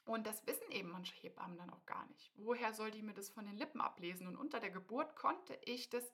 Und 0.05 0.27
das 0.27 0.45
wissen 0.45 0.71
eben 0.71 0.91
manche 0.91 1.15
Hebammen 1.15 1.57
dann 1.57 1.71
auch 1.71 1.85
gar 1.88 2.05
nicht. 2.07 2.31
Woher 2.35 2.74
soll 2.74 2.91
die 2.91 3.01
mir 3.01 3.15
das 3.15 3.29
von 3.29 3.45
den 3.45 3.57
Lippen 3.57 3.81
ablesen? 3.81 4.27
Und 4.27 4.38
unter 4.38 4.59
der 4.59 4.69
Geburt 4.69 5.15
konnte 5.15 5.59
ich 5.65 5.89
das 5.89 6.13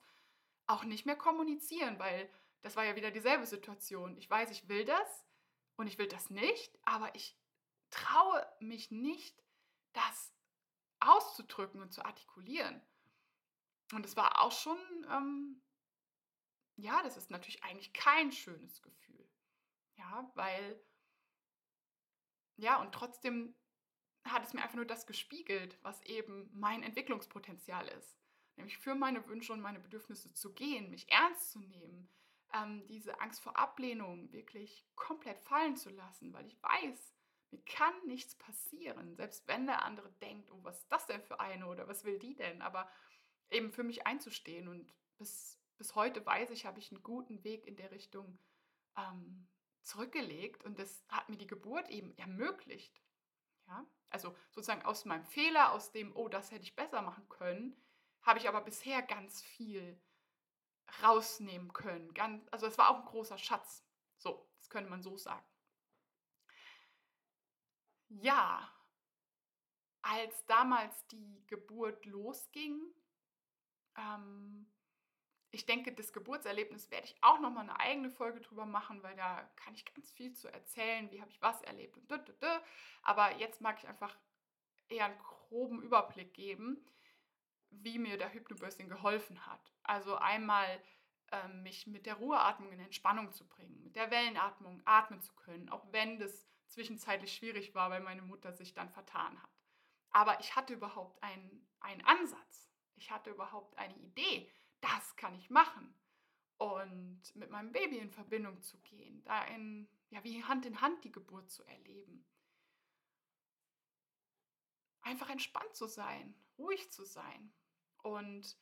auch 0.66 0.84
nicht 0.84 1.04
mehr 1.04 1.16
kommunizieren, 1.16 1.98
weil 1.98 2.30
das 2.62 2.74
war 2.74 2.84
ja 2.84 2.96
wieder 2.96 3.10
dieselbe 3.10 3.46
Situation. 3.46 4.16
Ich 4.16 4.30
weiß, 4.30 4.50
ich 4.50 4.68
will 4.68 4.86
das 4.86 5.26
und 5.76 5.88
ich 5.88 5.98
will 5.98 6.08
das 6.08 6.30
nicht, 6.30 6.78
aber 6.84 7.14
ich 7.14 7.36
traue 7.90 8.46
mich 8.60 8.90
nicht, 8.90 9.44
das 9.92 10.32
auszudrücken 11.00 11.82
und 11.82 11.92
zu 11.92 12.02
artikulieren. 12.02 12.80
Und 13.92 14.06
es 14.06 14.16
war 14.16 14.40
auch 14.40 14.52
schon, 14.52 14.78
ähm, 15.10 15.62
ja, 16.76 17.02
das 17.02 17.18
ist 17.18 17.30
natürlich 17.30 17.62
eigentlich 17.62 17.92
kein 17.92 18.32
schönes 18.32 18.80
Gefühl. 18.80 19.28
Ja, 19.96 20.30
weil, 20.34 20.82
ja, 22.56 22.80
und 22.80 22.92
trotzdem 22.94 23.54
hat 24.24 24.44
es 24.44 24.54
mir 24.54 24.62
einfach 24.62 24.76
nur 24.76 24.84
das 24.84 25.06
gespiegelt, 25.06 25.78
was 25.82 26.00
eben 26.02 26.50
mein 26.52 26.82
Entwicklungspotenzial 26.82 27.86
ist. 27.88 28.18
Nämlich 28.56 28.78
für 28.78 28.94
meine 28.94 29.26
Wünsche 29.28 29.52
und 29.52 29.60
meine 29.60 29.80
Bedürfnisse 29.80 30.32
zu 30.32 30.52
gehen, 30.52 30.90
mich 30.90 31.10
ernst 31.10 31.52
zu 31.52 31.60
nehmen, 31.60 32.08
ähm, 32.52 32.86
diese 32.86 33.20
Angst 33.20 33.40
vor 33.40 33.56
Ablehnung 33.56 34.30
wirklich 34.32 34.86
komplett 34.94 35.40
fallen 35.40 35.76
zu 35.76 35.90
lassen, 35.90 36.32
weil 36.32 36.46
ich 36.46 36.62
weiß, 36.62 37.14
mir 37.50 37.62
kann 37.64 37.94
nichts 38.06 38.34
passieren, 38.36 39.16
selbst 39.16 39.46
wenn 39.48 39.66
der 39.66 39.82
andere 39.84 40.10
denkt, 40.20 40.50
oh, 40.50 40.62
was 40.62 40.78
ist 40.78 40.92
das 40.92 41.06
denn 41.06 41.22
für 41.22 41.40
eine 41.40 41.66
oder 41.66 41.88
was 41.88 42.04
will 42.04 42.18
die 42.18 42.34
denn, 42.34 42.62
aber 42.62 42.90
eben 43.50 43.72
für 43.72 43.84
mich 43.84 44.06
einzustehen 44.06 44.68
und 44.68 44.92
bis, 45.18 45.58
bis 45.76 45.94
heute 45.94 46.24
weiß 46.24 46.50
ich, 46.50 46.66
habe 46.66 46.78
ich 46.78 46.90
einen 46.90 47.02
guten 47.02 47.44
Weg 47.44 47.66
in 47.66 47.76
der 47.76 47.90
Richtung 47.90 48.38
ähm, 48.96 49.48
zurückgelegt 49.82 50.64
und 50.64 50.78
das 50.78 51.04
hat 51.08 51.28
mir 51.28 51.36
die 51.36 51.46
Geburt 51.46 51.88
eben 51.88 52.16
ermöglicht. 52.16 53.02
Ja? 53.66 53.86
Also 54.12 54.36
sozusagen 54.50 54.82
aus 54.82 55.04
meinem 55.04 55.24
Fehler, 55.24 55.72
aus 55.72 55.92
dem, 55.92 56.14
oh, 56.14 56.28
das 56.28 56.50
hätte 56.50 56.64
ich 56.64 56.76
besser 56.76 57.02
machen 57.02 57.28
können, 57.28 57.76
habe 58.22 58.38
ich 58.38 58.48
aber 58.48 58.60
bisher 58.60 59.02
ganz 59.02 59.42
viel 59.42 60.00
rausnehmen 61.02 61.72
können. 61.72 62.12
Ganz, 62.14 62.46
also 62.50 62.66
es 62.66 62.78
war 62.78 62.90
auch 62.90 63.00
ein 63.00 63.04
großer 63.06 63.38
Schatz. 63.38 63.84
So, 64.16 64.48
das 64.58 64.68
könnte 64.70 64.90
man 64.90 65.02
so 65.02 65.16
sagen. 65.16 65.44
Ja, 68.08 68.70
als 70.02 70.44
damals 70.46 71.06
die 71.06 71.44
Geburt 71.46 72.04
losging, 72.04 72.80
ähm, 73.96 74.71
ich 75.52 75.66
denke, 75.66 75.92
das 75.92 76.12
Geburtserlebnis 76.12 76.90
werde 76.90 77.06
ich 77.06 77.14
auch 77.20 77.38
noch 77.38 77.50
mal 77.50 77.60
eine 77.60 77.78
eigene 77.78 78.10
Folge 78.10 78.40
drüber 78.40 78.64
machen, 78.64 79.02
weil 79.02 79.14
da 79.16 79.42
kann 79.56 79.74
ich 79.74 79.84
ganz 79.84 80.10
viel 80.10 80.32
zu 80.32 80.52
erzählen, 80.52 81.10
wie 81.10 81.20
habe 81.20 81.30
ich 81.30 81.42
was 81.42 81.60
erlebt 81.62 81.96
und 81.98 82.10
dü, 82.10 82.18
dü. 82.18 82.46
Aber 83.02 83.36
jetzt 83.36 83.60
mag 83.60 83.78
ich 83.78 83.86
einfach 83.86 84.16
eher 84.88 85.04
einen 85.04 85.18
groben 85.18 85.82
Überblick 85.82 86.32
geben, 86.32 86.82
wie 87.70 87.98
mir 87.98 88.16
der 88.16 88.32
Hypnobirthing 88.32 88.88
geholfen 88.88 89.46
hat. 89.46 89.72
Also 89.82 90.16
einmal 90.16 90.82
ähm, 91.32 91.62
mich 91.62 91.86
mit 91.86 92.06
der 92.06 92.14
Ruheatmung 92.14 92.72
in 92.72 92.80
Entspannung 92.80 93.30
zu 93.30 93.46
bringen, 93.46 93.82
mit 93.82 93.94
der 93.94 94.10
Wellenatmung 94.10 94.80
atmen 94.86 95.20
zu 95.20 95.34
können, 95.34 95.68
auch 95.68 95.84
wenn 95.92 96.18
das 96.18 96.48
zwischenzeitlich 96.66 97.34
schwierig 97.34 97.74
war, 97.74 97.90
weil 97.90 98.00
meine 98.00 98.22
Mutter 98.22 98.52
sich 98.54 98.72
dann 98.72 98.88
vertan 98.88 99.42
hat. 99.42 99.50
Aber 100.10 100.40
ich 100.40 100.56
hatte 100.56 100.72
überhaupt 100.72 101.22
einen, 101.22 101.68
einen 101.80 102.04
Ansatz. 102.06 102.70
Ich 102.96 103.10
hatte 103.10 103.30
überhaupt 103.30 103.76
eine 103.76 103.96
Idee. 103.96 104.50
Das 104.82 105.16
kann 105.16 105.34
ich 105.34 105.48
machen. 105.48 105.94
Und 106.58 107.22
mit 107.34 107.50
meinem 107.50 107.72
Baby 107.72 107.98
in 107.98 108.10
Verbindung 108.10 108.60
zu 108.60 108.78
gehen, 108.82 109.24
da 109.24 109.44
in, 109.46 109.88
ja, 110.10 110.22
wie 110.22 110.44
Hand 110.44 110.66
in 110.66 110.80
Hand 110.80 111.02
die 111.04 111.10
Geburt 111.10 111.50
zu 111.50 111.64
erleben. 111.64 112.24
Einfach 115.00 115.30
entspannt 115.30 115.74
zu 115.74 115.86
sein, 115.86 116.34
ruhig 116.58 116.92
zu 116.92 117.04
sein. 117.04 117.52
Und 118.02 118.56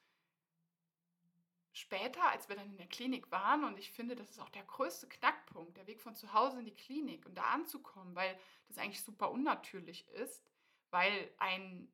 später, 1.73 2.23
als 2.31 2.49
wir 2.49 2.57
dann 2.57 2.71
in 2.71 2.77
der 2.77 2.89
Klinik 2.89 3.31
waren, 3.31 3.65
und 3.65 3.79
ich 3.79 3.91
finde, 3.91 4.15
das 4.15 4.31
ist 4.31 4.41
auch 4.41 4.49
der 4.51 4.65
größte 4.65 5.09
Knackpunkt, 5.09 5.77
der 5.77 5.87
Weg 5.87 6.01
von 6.01 6.15
zu 6.15 6.33
Hause 6.33 6.61
in 6.61 6.65
die 6.67 6.75
Klinik 6.75 7.27
und 7.27 7.37
da 7.37 7.45
anzukommen, 7.45 8.15
weil 8.15 8.39
das 8.69 8.79
eigentlich 8.79 9.03
super 9.03 9.31
unnatürlich 9.31 10.09
ist, 10.09 10.43
weil 10.91 11.33
ein, 11.39 11.93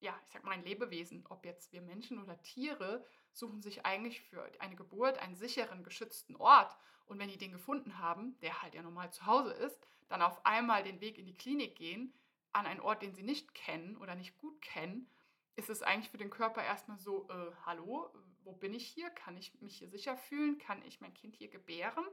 ja, 0.00 0.18
ich 0.24 0.32
sag 0.32 0.44
mal, 0.44 0.52
ein 0.52 0.64
Lebewesen, 0.64 1.24
ob 1.28 1.44
jetzt 1.44 1.72
wir 1.72 1.82
Menschen 1.82 2.22
oder 2.22 2.40
Tiere, 2.42 3.04
suchen 3.32 3.62
sich 3.62 3.84
eigentlich 3.84 4.22
für 4.22 4.50
eine 4.60 4.76
Geburt 4.76 5.18
einen 5.18 5.36
sicheren, 5.36 5.84
geschützten 5.84 6.36
Ort. 6.36 6.76
Und 7.06 7.18
wenn 7.18 7.28
die 7.28 7.38
den 7.38 7.52
gefunden 7.52 7.98
haben, 7.98 8.38
der 8.40 8.62
halt 8.62 8.74
ja 8.74 8.82
normal 8.82 9.12
zu 9.12 9.26
Hause 9.26 9.52
ist, 9.52 9.80
dann 10.08 10.22
auf 10.22 10.44
einmal 10.44 10.82
den 10.82 11.00
Weg 11.00 11.18
in 11.18 11.26
die 11.26 11.36
Klinik 11.36 11.76
gehen, 11.76 12.12
an 12.52 12.66
einen 12.66 12.80
Ort, 12.80 13.02
den 13.02 13.14
sie 13.14 13.22
nicht 13.22 13.54
kennen 13.54 13.96
oder 13.96 14.14
nicht 14.14 14.38
gut 14.38 14.60
kennen, 14.62 15.10
ist 15.56 15.70
es 15.70 15.82
eigentlich 15.82 16.10
für 16.10 16.18
den 16.18 16.30
Körper 16.30 16.62
erstmal 16.62 16.98
so, 16.98 17.28
äh, 17.28 17.52
hallo, 17.64 18.10
wo 18.44 18.52
bin 18.52 18.74
ich 18.74 18.86
hier? 18.86 19.10
Kann 19.10 19.36
ich 19.36 19.60
mich 19.60 19.78
hier 19.78 19.88
sicher 19.88 20.16
fühlen? 20.16 20.58
Kann 20.58 20.82
ich 20.82 21.00
mein 21.00 21.14
Kind 21.14 21.36
hier 21.36 21.48
gebären? 21.48 22.04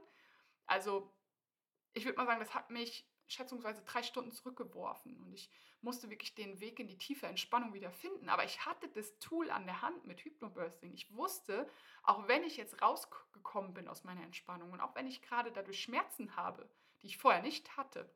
Also 0.66 1.12
ich 1.92 2.04
würde 2.04 2.16
mal 2.16 2.26
sagen, 2.26 2.40
das 2.40 2.54
hat 2.54 2.70
mich 2.70 3.08
schätzungsweise 3.26 3.82
drei 3.84 4.02
Stunden 4.02 4.32
zurückgeworfen 4.32 5.16
und 5.18 5.32
ich 5.32 5.50
musste 5.84 6.10
wirklich 6.10 6.34
den 6.34 6.58
Weg 6.60 6.80
in 6.80 6.88
die 6.88 6.98
tiefe 6.98 7.26
Entspannung 7.26 7.74
wieder 7.74 7.92
finden. 7.92 8.28
Aber 8.28 8.44
ich 8.44 8.64
hatte 8.66 8.88
das 8.88 9.18
Tool 9.18 9.50
an 9.50 9.66
der 9.66 9.82
Hand 9.82 10.06
mit 10.06 10.24
Hypnobirthing. 10.24 10.92
Ich 10.92 11.14
wusste, 11.14 11.68
auch 12.02 12.26
wenn 12.26 12.42
ich 12.42 12.56
jetzt 12.56 12.82
rausgekommen 12.82 13.74
bin 13.74 13.86
aus 13.86 14.02
meiner 14.02 14.22
Entspannung 14.22 14.72
und 14.72 14.80
auch 14.80 14.94
wenn 14.94 15.06
ich 15.06 15.22
gerade 15.22 15.52
dadurch 15.52 15.82
Schmerzen 15.82 16.34
habe, 16.34 16.68
die 17.02 17.06
ich 17.08 17.18
vorher 17.18 17.42
nicht 17.42 17.76
hatte, 17.76 18.10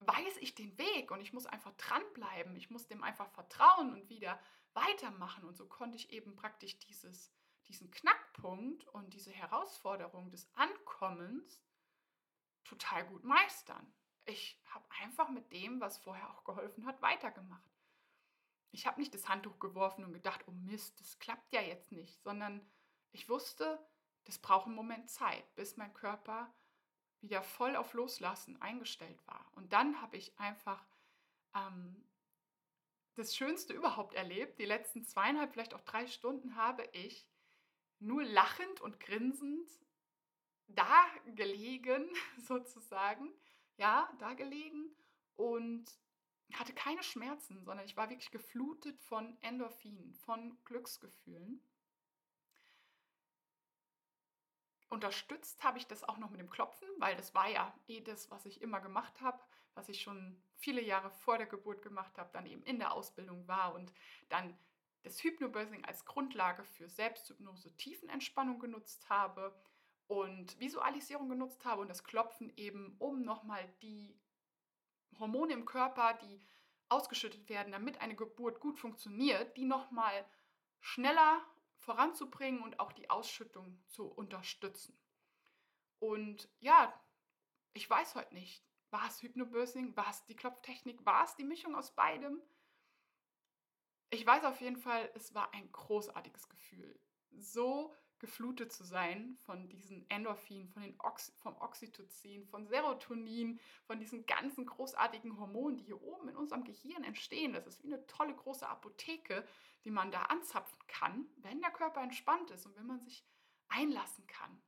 weiß 0.00 0.36
ich 0.40 0.54
den 0.54 0.76
Weg 0.78 1.10
und 1.10 1.20
ich 1.20 1.32
muss 1.32 1.46
einfach 1.46 1.72
dranbleiben. 1.72 2.54
Ich 2.56 2.70
muss 2.70 2.86
dem 2.86 3.02
einfach 3.02 3.30
vertrauen 3.30 3.92
und 3.92 4.08
wieder 4.08 4.38
weitermachen. 4.74 5.44
Und 5.44 5.56
so 5.56 5.66
konnte 5.66 5.96
ich 5.96 6.10
eben 6.10 6.36
praktisch 6.36 6.78
dieses, 6.78 7.32
diesen 7.66 7.90
Knackpunkt 7.90 8.86
und 8.88 9.14
diese 9.14 9.32
Herausforderung 9.32 10.30
des 10.30 10.48
Ankommens 10.54 11.62
total 12.64 13.06
gut 13.06 13.24
meistern. 13.24 13.92
Ich 14.26 14.60
habe 14.66 14.84
einfach 15.02 15.28
mit 15.30 15.52
dem, 15.52 15.80
was 15.80 15.98
vorher 15.98 16.30
auch 16.30 16.44
geholfen 16.44 16.84
hat, 16.86 17.00
weitergemacht. 17.00 17.62
Ich 18.72 18.86
habe 18.86 19.00
nicht 19.00 19.14
das 19.14 19.28
Handtuch 19.28 19.58
geworfen 19.58 20.04
und 20.04 20.12
gedacht, 20.12 20.44
oh 20.46 20.52
Mist, 20.52 21.00
das 21.00 21.18
klappt 21.18 21.52
ja 21.52 21.62
jetzt 21.62 21.92
nicht, 21.92 22.22
sondern 22.22 22.60
ich 23.12 23.28
wusste, 23.28 23.78
das 24.24 24.38
braucht 24.38 24.66
einen 24.66 24.74
Moment 24.74 25.08
Zeit, 25.08 25.54
bis 25.54 25.76
mein 25.76 25.94
Körper 25.94 26.52
wieder 27.20 27.42
voll 27.42 27.76
auf 27.76 27.94
Loslassen 27.94 28.60
eingestellt 28.60 29.26
war. 29.26 29.50
Und 29.54 29.72
dann 29.72 30.02
habe 30.02 30.16
ich 30.16 30.38
einfach 30.38 30.84
ähm, 31.54 32.04
das 33.14 33.34
Schönste 33.34 33.72
überhaupt 33.72 34.14
erlebt. 34.14 34.58
Die 34.58 34.66
letzten 34.66 35.04
zweieinhalb, 35.04 35.52
vielleicht 35.52 35.74
auch 35.74 35.80
drei 35.80 36.06
Stunden 36.06 36.56
habe 36.56 36.84
ich 36.92 37.26
nur 37.98 38.22
lachend 38.24 38.80
und 38.80 39.00
grinsend 39.00 39.70
da 40.68 41.06
gelegen, 41.34 42.08
sozusagen. 42.46 43.32
Ja, 43.76 44.10
da 44.18 44.34
gelegen 44.34 44.94
und 45.34 45.84
hatte 46.54 46.72
keine 46.72 47.02
Schmerzen, 47.02 47.64
sondern 47.64 47.84
ich 47.84 47.96
war 47.96 48.08
wirklich 48.08 48.30
geflutet 48.30 49.00
von 49.00 49.36
Endorphinen, 49.42 50.14
von 50.14 50.56
Glücksgefühlen. 50.64 51.60
unterstützt 54.88 55.62
habe 55.62 55.78
ich 55.78 55.86
das 55.86 56.04
auch 56.04 56.18
noch 56.18 56.30
mit 56.30 56.40
dem 56.40 56.50
Klopfen, 56.50 56.88
weil 56.98 57.16
das 57.16 57.34
war 57.34 57.48
ja 57.48 57.74
eh 57.86 58.00
das, 58.00 58.30
was 58.30 58.46
ich 58.46 58.62
immer 58.62 58.80
gemacht 58.80 59.20
habe, 59.20 59.38
was 59.74 59.88
ich 59.88 60.00
schon 60.00 60.42
viele 60.56 60.82
Jahre 60.82 61.10
vor 61.10 61.38
der 61.38 61.46
Geburt 61.46 61.82
gemacht 61.82 62.16
habe, 62.18 62.30
dann 62.32 62.46
eben 62.46 62.62
in 62.62 62.78
der 62.78 62.92
Ausbildung 62.92 63.46
war 63.46 63.74
und 63.74 63.92
dann 64.28 64.56
das 65.02 65.22
Hypnobirthing 65.22 65.84
als 65.84 66.04
Grundlage 66.04 66.64
für 66.64 66.88
Selbsthypnose, 66.88 67.76
Tiefenentspannung 67.76 68.58
genutzt 68.58 69.08
habe 69.08 69.54
und 70.08 70.58
Visualisierung 70.60 71.28
genutzt 71.28 71.64
habe 71.64 71.82
und 71.82 71.88
das 71.88 72.04
Klopfen 72.04 72.52
eben, 72.56 72.96
um 72.98 73.22
nochmal 73.22 73.66
die 73.82 74.18
Hormone 75.18 75.52
im 75.52 75.64
Körper, 75.64 76.14
die 76.14 76.40
ausgeschüttet 76.88 77.48
werden, 77.48 77.72
damit 77.72 78.00
eine 78.00 78.14
Geburt 78.14 78.60
gut 78.60 78.78
funktioniert, 78.78 79.56
die 79.56 79.64
nochmal 79.64 80.24
schneller 80.80 81.44
voranzubringen 81.78 82.62
und 82.62 82.78
auch 82.80 82.92
die 82.92 83.10
Ausschüttung 83.10 83.82
zu 83.88 84.06
unterstützen. 84.06 84.96
Und 85.98 86.48
ja, 86.60 86.92
ich 87.72 87.88
weiß 87.88 88.14
heute 88.14 88.34
nicht, 88.34 88.64
war 88.90 89.08
es 89.08 89.22
Hypnobirthing, 89.22 89.96
war 89.96 90.10
es 90.10 90.24
die 90.26 90.36
Klopftechnik, 90.36 91.04
war 91.04 91.24
es 91.24 91.34
die 91.36 91.44
Mischung 91.44 91.74
aus 91.74 91.94
beidem? 91.94 92.40
Ich 94.10 94.24
weiß 94.24 94.44
auf 94.44 94.60
jeden 94.60 94.76
Fall, 94.76 95.10
es 95.14 95.34
war 95.34 95.52
ein 95.52 95.70
großartiges 95.72 96.48
Gefühl. 96.48 96.98
So 97.32 97.92
geflutet 98.18 98.72
zu 98.72 98.84
sein 98.84 99.36
von 99.44 99.68
diesen 99.68 100.08
Endorphinen, 100.10 100.68
von 100.68 100.82
den 100.82 100.98
Oxy 101.00 101.32
vom 101.36 101.56
Oxytocin, 101.60 102.46
von 102.46 102.66
Serotonin, 102.66 103.60
von 103.86 104.00
diesen 104.00 104.26
ganzen 104.26 104.66
großartigen 104.66 105.38
Hormonen, 105.38 105.76
die 105.76 105.84
hier 105.84 106.02
oben 106.02 106.28
in 106.28 106.36
unserem 106.36 106.64
Gehirn 106.64 107.04
entstehen. 107.04 107.52
Das 107.52 107.66
ist 107.66 107.82
wie 107.82 107.92
eine 107.92 108.06
tolle 108.06 108.34
große 108.34 108.68
Apotheke, 108.68 109.46
die 109.84 109.90
man 109.90 110.10
da 110.10 110.22
anzapfen 110.22 110.78
kann, 110.86 111.26
wenn 111.36 111.60
der 111.60 111.70
Körper 111.70 112.02
entspannt 112.02 112.50
ist 112.50 112.66
und 112.66 112.76
wenn 112.76 112.86
man 112.86 113.00
sich 113.00 113.24
einlassen 113.68 114.26
kann. 114.26 114.62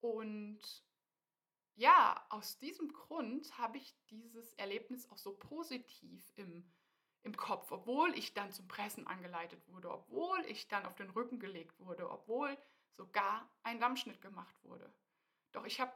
Und 0.00 0.84
ja, 1.76 2.24
aus 2.28 2.58
diesem 2.58 2.92
Grund 2.92 3.58
habe 3.58 3.78
ich 3.78 3.96
dieses 4.10 4.52
Erlebnis 4.54 5.10
auch 5.10 5.18
so 5.18 5.32
positiv 5.34 6.32
im 6.36 6.70
im 7.24 7.36
Kopf, 7.36 7.72
obwohl 7.72 8.16
ich 8.16 8.34
dann 8.34 8.52
zum 8.52 8.68
Pressen 8.68 9.06
angeleitet 9.06 9.66
wurde, 9.68 9.90
obwohl 9.90 10.40
ich 10.46 10.68
dann 10.68 10.86
auf 10.86 10.94
den 10.94 11.10
Rücken 11.10 11.40
gelegt 11.40 11.78
wurde, 11.80 12.10
obwohl 12.10 12.56
sogar 12.92 13.50
ein 13.62 13.80
Lammschnitt 13.80 14.20
gemacht 14.20 14.54
wurde. 14.62 14.92
Doch 15.52 15.64
ich 15.64 15.80
habe 15.80 15.92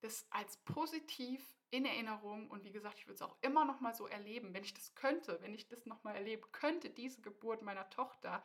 das 0.00 0.26
als 0.30 0.56
positiv 0.58 1.54
in 1.70 1.84
Erinnerung 1.84 2.50
und 2.50 2.64
wie 2.64 2.72
gesagt, 2.72 2.98
ich 2.98 3.06
würde 3.06 3.16
es 3.16 3.22
auch 3.22 3.36
immer 3.42 3.64
noch 3.66 3.80
mal 3.80 3.94
so 3.94 4.06
erleben, 4.06 4.54
wenn 4.54 4.64
ich 4.64 4.72
das 4.72 4.94
könnte, 4.94 5.38
wenn 5.42 5.54
ich 5.54 5.68
das 5.68 5.84
noch 5.84 6.02
mal 6.02 6.14
erleben 6.14 6.50
könnte, 6.50 6.88
diese 6.88 7.20
Geburt 7.20 7.62
meiner 7.62 7.88
Tochter, 7.90 8.44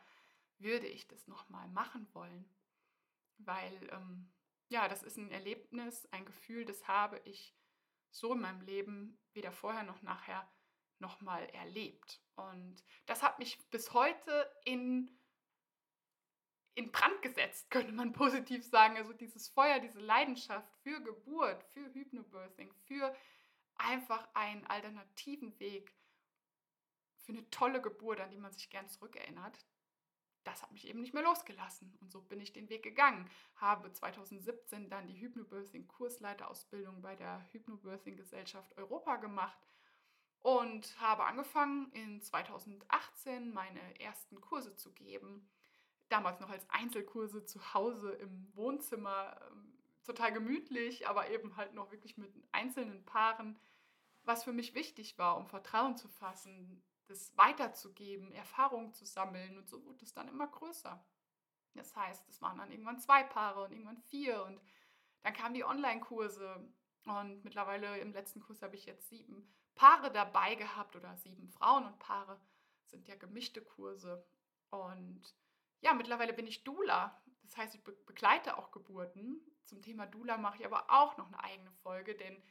würde 0.58 0.86
ich 0.86 1.08
das 1.08 1.26
noch 1.26 1.48
mal 1.48 1.68
machen 1.68 2.06
wollen, 2.12 2.48
weil 3.38 3.88
ähm, 3.92 4.30
ja, 4.68 4.88
das 4.88 5.02
ist 5.02 5.16
ein 5.16 5.30
Erlebnis, 5.30 6.06
ein 6.12 6.26
Gefühl, 6.26 6.64
das 6.64 6.86
habe 6.86 7.20
ich 7.24 7.56
so 8.10 8.34
in 8.34 8.40
meinem 8.40 8.60
Leben 8.60 9.18
weder 9.32 9.52
vorher 9.52 9.84
noch 9.84 10.02
nachher 10.02 10.48
nochmal 11.00 11.48
erlebt. 11.50 12.20
Und 12.36 12.84
das 13.06 13.22
hat 13.22 13.38
mich 13.38 13.58
bis 13.70 13.92
heute 13.92 14.50
in, 14.64 15.10
in 16.74 16.90
Brand 16.90 17.22
gesetzt, 17.22 17.70
könnte 17.70 17.92
man 17.92 18.12
positiv 18.12 18.64
sagen. 18.64 18.96
Also 18.96 19.12
dieses 19.12 19.48
Feuer, 19.48 19.80
diese 19.80 20.00
Leidenschaft 20.00 20.70
für 20.82 21.00
Geburt, 21.00 21.62
für 21.64 21.92
Hypnobirthing, 21.92 22.72
für 22.86 23.14
einfach 23.76 24.28
einen 24.34 24.66
alternativen 24.66 25.58
Weg, 25.58 25.94
für 27.18 27.32
eine 27.32 27.48
tolle 27.50 27.80
Geburt, 27.80 28.20
an 28.20 28.30
die 28.30 28.38
man 28.38 28.52
sich 28.52 28.70
gern 28.70 28.88
zurückerinnert, 28.88 29.58
das 30.44 30.62
hat 30.62 30.72
mich 30.72 30.86
eben 30.86 31.00
nicht 31.00 31.14
mehr 31.14 31.22
losgelassen. 31.22 31.96
Und 32.00 32.12
so 32.12 32.20
bin 32.20 32.38
ich 32.38 32.52
den 32.52 32.68
Weg 32.68 32.82
gegangen. 32.82 33.30
Habe 33.56 33.90
2017 33.90 34.90
dann 34.90 35.06
die 35.06 35.18
Hypnobirthing-Kursleiterausbildung 35.18 37.00
bei 37.00 37.16
der 37.16 37.46
Hypnobirthing-Gesellschaft 37.52 38.76
Europa 38.76 39.16
gemacht 39.16 39.58
und 40.44 41.00
habe 41.00 41.24
angefangen 41.24 41.90
in 41.92 42.20
2018 42.20 43.50
meine 43.54 43.98
ersten 43.98 44.42
Kurse 44.42 44.76
zu 44.76 44.92
geben. 44.92 45.48
Damals 46.10 46.38
noch 46.38 46.50
als 46.50 46.68
Einzelkurse 46.68 47.46
zu 47.46 47.72
Hause 47.72 48.12
im 48.12 48.54
Wohnzimmer, 48.54 49.40
ähm, 49.50 49.72
total 50.04 50.34
gemütlich, 50.34 51.08
aber 51.08 51.30
eben 51.30 51.56
halt 51.56 51.72
noch 51.72 51.90
wirklich 51.92 52.18
mit 52.18 52.30
einzelnen 52.52 53.06
Paaren, 53.06 53.58
was 54.24 54.44
für 54.44 54.52
mich 54.52 54.74
wichtig 54.74 55.16
war, 55.16 55.38
um 55.38 55.46
Vertrauen 55.46 55.96
zu 55.96 56.08
fassen, 56.08 56.84
das 57.06 57.34
weiterzugeben, 57.38 58.30
Erfahrungen 58.32 58.92
zu 58.92 59.06
sammeln 59.06 59.56
und 59.56 59.66
so 59.66 59.82
wurde 59.86 60.04
es 60.04 60.12
dann 60.12 60.28
immer 60.28 60.46
größer. 60.46 61.02
Das 61.72 61.96
heißt, 61.96 62.28
es 62.28 62.42
waren 62.42 62.58
dann 62.58 62.70
irgendwann 62.70 63.00
zwei 63.00 63.22
Paare 63.22 63.62
und 63.62 63.72
irgendwann 63.72 63.96
vier 63.96 64.44
und 64.44 64.60
dann 65.22 65.32
kamen 65.32 65.54
die 65.54 65.64
Online-Kurse 65.64 66.68
und 67.06 67.44
mittlerweile 67.44 67.96
im 68.00 68.12
letzten 68.12 68.40
Kurs 68.40 68.60
habe 68.60 68.76
ich 68.76 68.84
jetzt 68.84 69.08
sieben 69.08 69.50
Paare 69.74 70.10
dabei 70.12 70.54
gehabt 70.54 70.96
oder 70.96 71.16
sieben 71.16 71.48
Frauen 71.48 71.86
und 71.86 71.98
Paare 71.98 72.40
sind 72.86 73.08
ja 73.08 73.16
gemischte 73.16 73.62
Kurse. 73.62 74.24
Und 74.70 75.34
ja, 75.80 75.94
mittlerweile 75.94 76.32
bin 76.32 76.46
ich 76.46 76.64
Dula. 76.64 77.20
Das 77.42 77.56
heißt, 77.56 77.74
ich 77.74 77.84
be 77.84 77.92
begleite 78.06 78.56
auch 78.56 78.70
Geburten. 78.70 79.40
Zum 79.64 79.82
Thema 79.82 80.06
Dula 80.06 80.36
mache 80.36 80.58
ich 80.58 80.66
aber 80.66 80.90
auch 80.90 81.16
noch 81.16 81.26
eine 81.26 81.42
eigene 81.42 81.72
Folge, 81.72 82.14
denn 82.14 82.42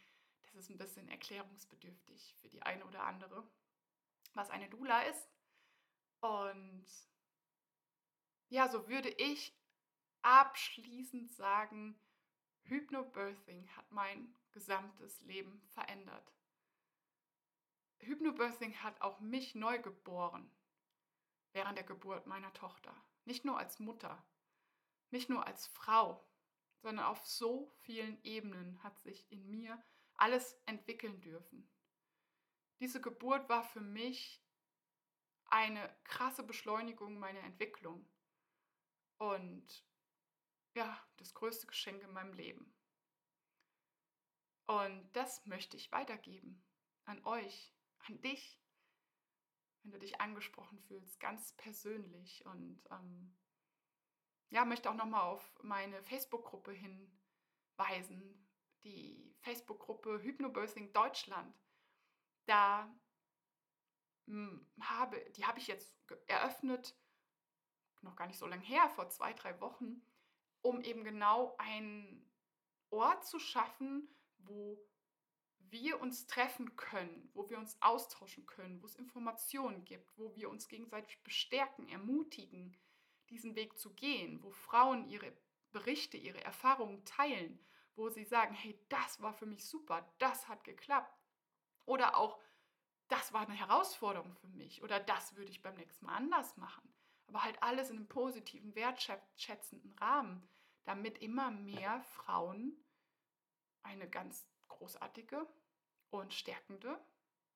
das 0.41 0.55
ist 0.55 0.69
ein 0.69 0.77
bisschen 0.77 1.07
erklärungsbedürftig 1.09 2.35
für 2.41 2.49
die 2.49 2.61
eine 2.61 2.85
oder 2.85 3.03
andere, 3.03 3.47
was 4.33 4.49
eine 4.49 4.69
Dula 4.69 5.01
ist. 5.03 5.29
Und 6.21 6.85
ja, 8.49 8.69
so 8.69 8.87
würde 8.87 9.09
ich 9.09 9.57
abschließend 10.21 11.31
sagen, 11.31 11.99
Hypnobirthing 12.63 13.67
hat 13.75 13.91
mein 13.91 14.33
gesamtes 14.51 15.21
Leben 15.21 15.61
verändert. 15.73 16.31
Hypnobirthing 18.05 18.75
hat 18.81 19.01
auch 19.01 19.19
mich 19.19 19.55
neu 19.55 19.79
geboren 19.79 20.49
während 21.53 21.77
der 21.77 21.85
Geburt 21.85 22.27
meiner 22.27 22.53
Tochter. 22.53 22.95
Nicht 23.25 23.45
nur 23.45 23.57
als 23.57 23.79
Mutter, 23.79 24.25
nicht 25.11 25.29
nur 25.29 25.45
als 25.45 25.67
Frau, 25.67 26.27
sondern 26.81 27.05
auf 27.05 27.25
so 27.25 27.71
vielen 27.81 28.21
Ebenen 28.23 28.81
hat 28.83 28.99
sich 28.99 29.31
in 29.31 29.49
mir 29.49 29.81
alles 30.15 30.59
entwickeln 30.65 31.21
dürfen. 31.21 31.69
Diese 32.79 32.99
Geburt 32.99 33.47
war 33.47 33.63
für 33.63 33.81
mich 33.81 34.43
eine 35.45 35.95
krasse 36.03 36.43
Beschleunigung 36.43 37.19
meiner 37.19 37.41
Entwicklung 37.41 38.09
und 39.17 39.85
ja, 40.75 40.99
das 41.17 41.33
größte 41.33 41.67
Geschenk 41.67 42.01
in 42.03 42.11
meinem 42.11 42.33
Leben. 42.33 42.73
Und 44.65 45.11
das 45.13 45.45
möchte 45.45 45.77
ich 45.77 45.91
weitergeben 45.91 46.63
an 47.05 47.23
euch, 47.25 47.73
an 48.07 48.21
dich, 48.21 48.61
wenn 49.83 49.91
du 49.91 49.99
dich 49.99 50.19
angesprochen 50.21 50.79
fühlst, 50.79 51.19
ganz 51.19 51.53
persönlich. 51.53 52.45
Und 52.45 52.81
ähm, 52.91 53.35
ja, 54.49 54.65
möchte 54.65 54.89
auch 54.89 54.95
nochmal 54.95 55.23
auf 55.23 55.59
meine 55.61 56.01
Facebook-Gruppe 56.03 56.71
hinweisen, 56.71 58.47
die 58.83 59.35
Facebook-Gruppe 59.41 60.21
Hypnobirthing 60.21 60.93
Deutschland. 60.93 61.55
Da 62.45 62.93
hm, 64.27 64.67
habe, 64.81 65.19
die 65.31 65.45
habe 65.45 65.59
ich 65.59 65.67
jetzt 65.67 65.97
eröffnet, 66.27 66.95
noch 68.01 68.15
gar 68.15 68.27
nicht 68.27 68.39
so 68.39 68.47
lange 68.47 68.63
her, 68.63 68.89
vor 68.89 69.09
zwei, 69.09 69.33
drei 69.33 69.59
Wochen, 69.61 70.01
um 70.61 70.81
eben 70.81 71.03
genau 71.03 71.55
einen 71.57 72.29
Ort 72.89 73.25
zu 73.25 73.39
schaffen, 73.39 74.07
wo 74.37 74.77
wir 75.73 75.99
uns 75.99 76.25
treffen 76.27 76.77
können, 76.77 77.29
wo 77.33 77.49
wir 77.49 77.57
uns 77.57 77.75
austauschen 77.81 78.45
können, 78.45 78.81
wo 78.81 78.85
es 78.85 78.95
Informationen 78.95 79.83
gibt, 79.83 80.17
wo 80.17 80.33
wir 80.35 80.49
uns 80.49 80.69
gegenseitig 80.69 81.21
bestärken, 81.23 81.89
ermutigen, 81.89 82.77
diesen 83.29 83.55
Weg 83.55 83.77
zu 83.77 83.93
gehen, 83.93 84.41
wo 84.41 84.51
Frauen 84.51 85.09
ihre 85.09 85.33
Berichte, 85.73 86.15
ihre 86.15 86.41
Erfahrungen 86.43 87.03
teilen, 87.03 87.59
wo 87.95 88.07
sie 88.09 88.23
sagen, 88.23 88.53
hey, 88.53 88.79
das 88.87 89.21
war 89.21 89.33
für 89.33 89.45
mich 89.45 89.67
super, 89.67 90.07
das 90.19 90.47
hat 90.47 90.63
geklappt. 90.63 91.19
Oder 91.85 92.15
auch, 92.15 92.39
das 93.09 93.33
war 93.33 93.41
eine 93.41 93.57
Herausforderung 93.57 94.33
für 94.35 94.47
mich 94.47 94.81
oder 94.81 94.99
das 94.99 95.35
würde 95.35 95.51
ich 95.51 95.61
beim 95.61 95.75
nächsten 95.75 96.05
Mal 96.05 96.15
anders 96.15 96.55
machen. 96.55 96.93
Aber 97.27 97.43
halt 97.43 97.61
alles 97.61 97.89
in 97.89 97.97
einem 97.97 98.07
positiven, 98.07 98.75
wertschätzenden 98.75 99.91
Rahmen, 99.93 100.47
damit 100.85 101.17
immer 101.17 101.51
mehr 101.51 102.01
Frauen 102.01 102.77
eine 103.81 104.09
ganz 104.09 104.47
großartige 104.67 105.47
und 106.19 106.33
stärkende 106.33 106.99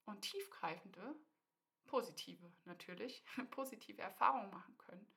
und 0.06 0.22
tiefgreifende, 0.22 1.15
positive 1.86 2.52
natürlich, 2.65 3.24
positive 3.52 4.02
Erfahrungen 4.02 4.50
machen 4.50 4.78
können. 4.78 5.08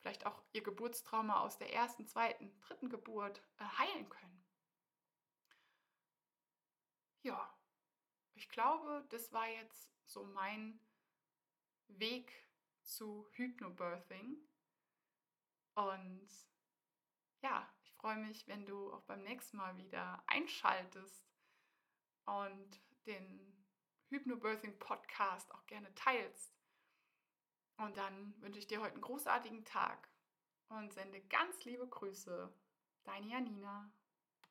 Vielleicht 0.00 0.26
auch 0.26 0.42
ihr 0.52 0.62
Geburtstrauma 0.62 1.40
aus 1.40 1.58
der 1.58 1.72
ersten, 1.72 2.06
zweiten, 2.06 2.58
dritten 2.60 2.88
Geburt 2.88 3.42
äh, 3.58 3.64
heilen 3.64 4.08
können. 4.08 4.44
Ja, 7.22 7.58
ich 8.34 8.48
glaube, 8.48 9.04
das 9.10 9.32
war 9.32 9.48
jetzt 9.48 9.90
so 10.06 10.24
mein 10.24 10.80
Weg 11.88 12.32
zu 12.82 13.28
Hypnobirthing. 13.32 14.38
Und 15.74 16.28
ja, 17.42 17.68
ich 17.82 17.92
freue 17.94 18.16
mich, 18.16 18.46
wenn 18.46 18.64
du 18.64 18.92
auch 18.92 19.02
beim 19.02 19.22
nächsten 19.22 19.56
Mal 19.56 19.76
wieder 19.76 20.22
einschaltest 20.28 21.27
und 22.28 22.80
den 23.06 23.64
Hypnobirthing 24.10 24.78
Podcast 24.78 25.52
auch 25.54 25.66
gerne 25.66 25.94
teilst. 25.94 26.54
Und 27.78 27.96
dann 27.96 28.34
wünsche 28.40 28.58
ich 28.58 28.66
dir 28.66 28.80
heute 28.80 28.94
einen 28.94 29.02
großartigen 29.02 29.64
Tag 29.64 30.08
und 30.68 30.92
sende 30.92 31.20
ganz 31.28 31.64
liebe 31.64 31.86
Grüße. 31.86 32.52
Deine 33.04 33.28
Janina. 33.28 33.90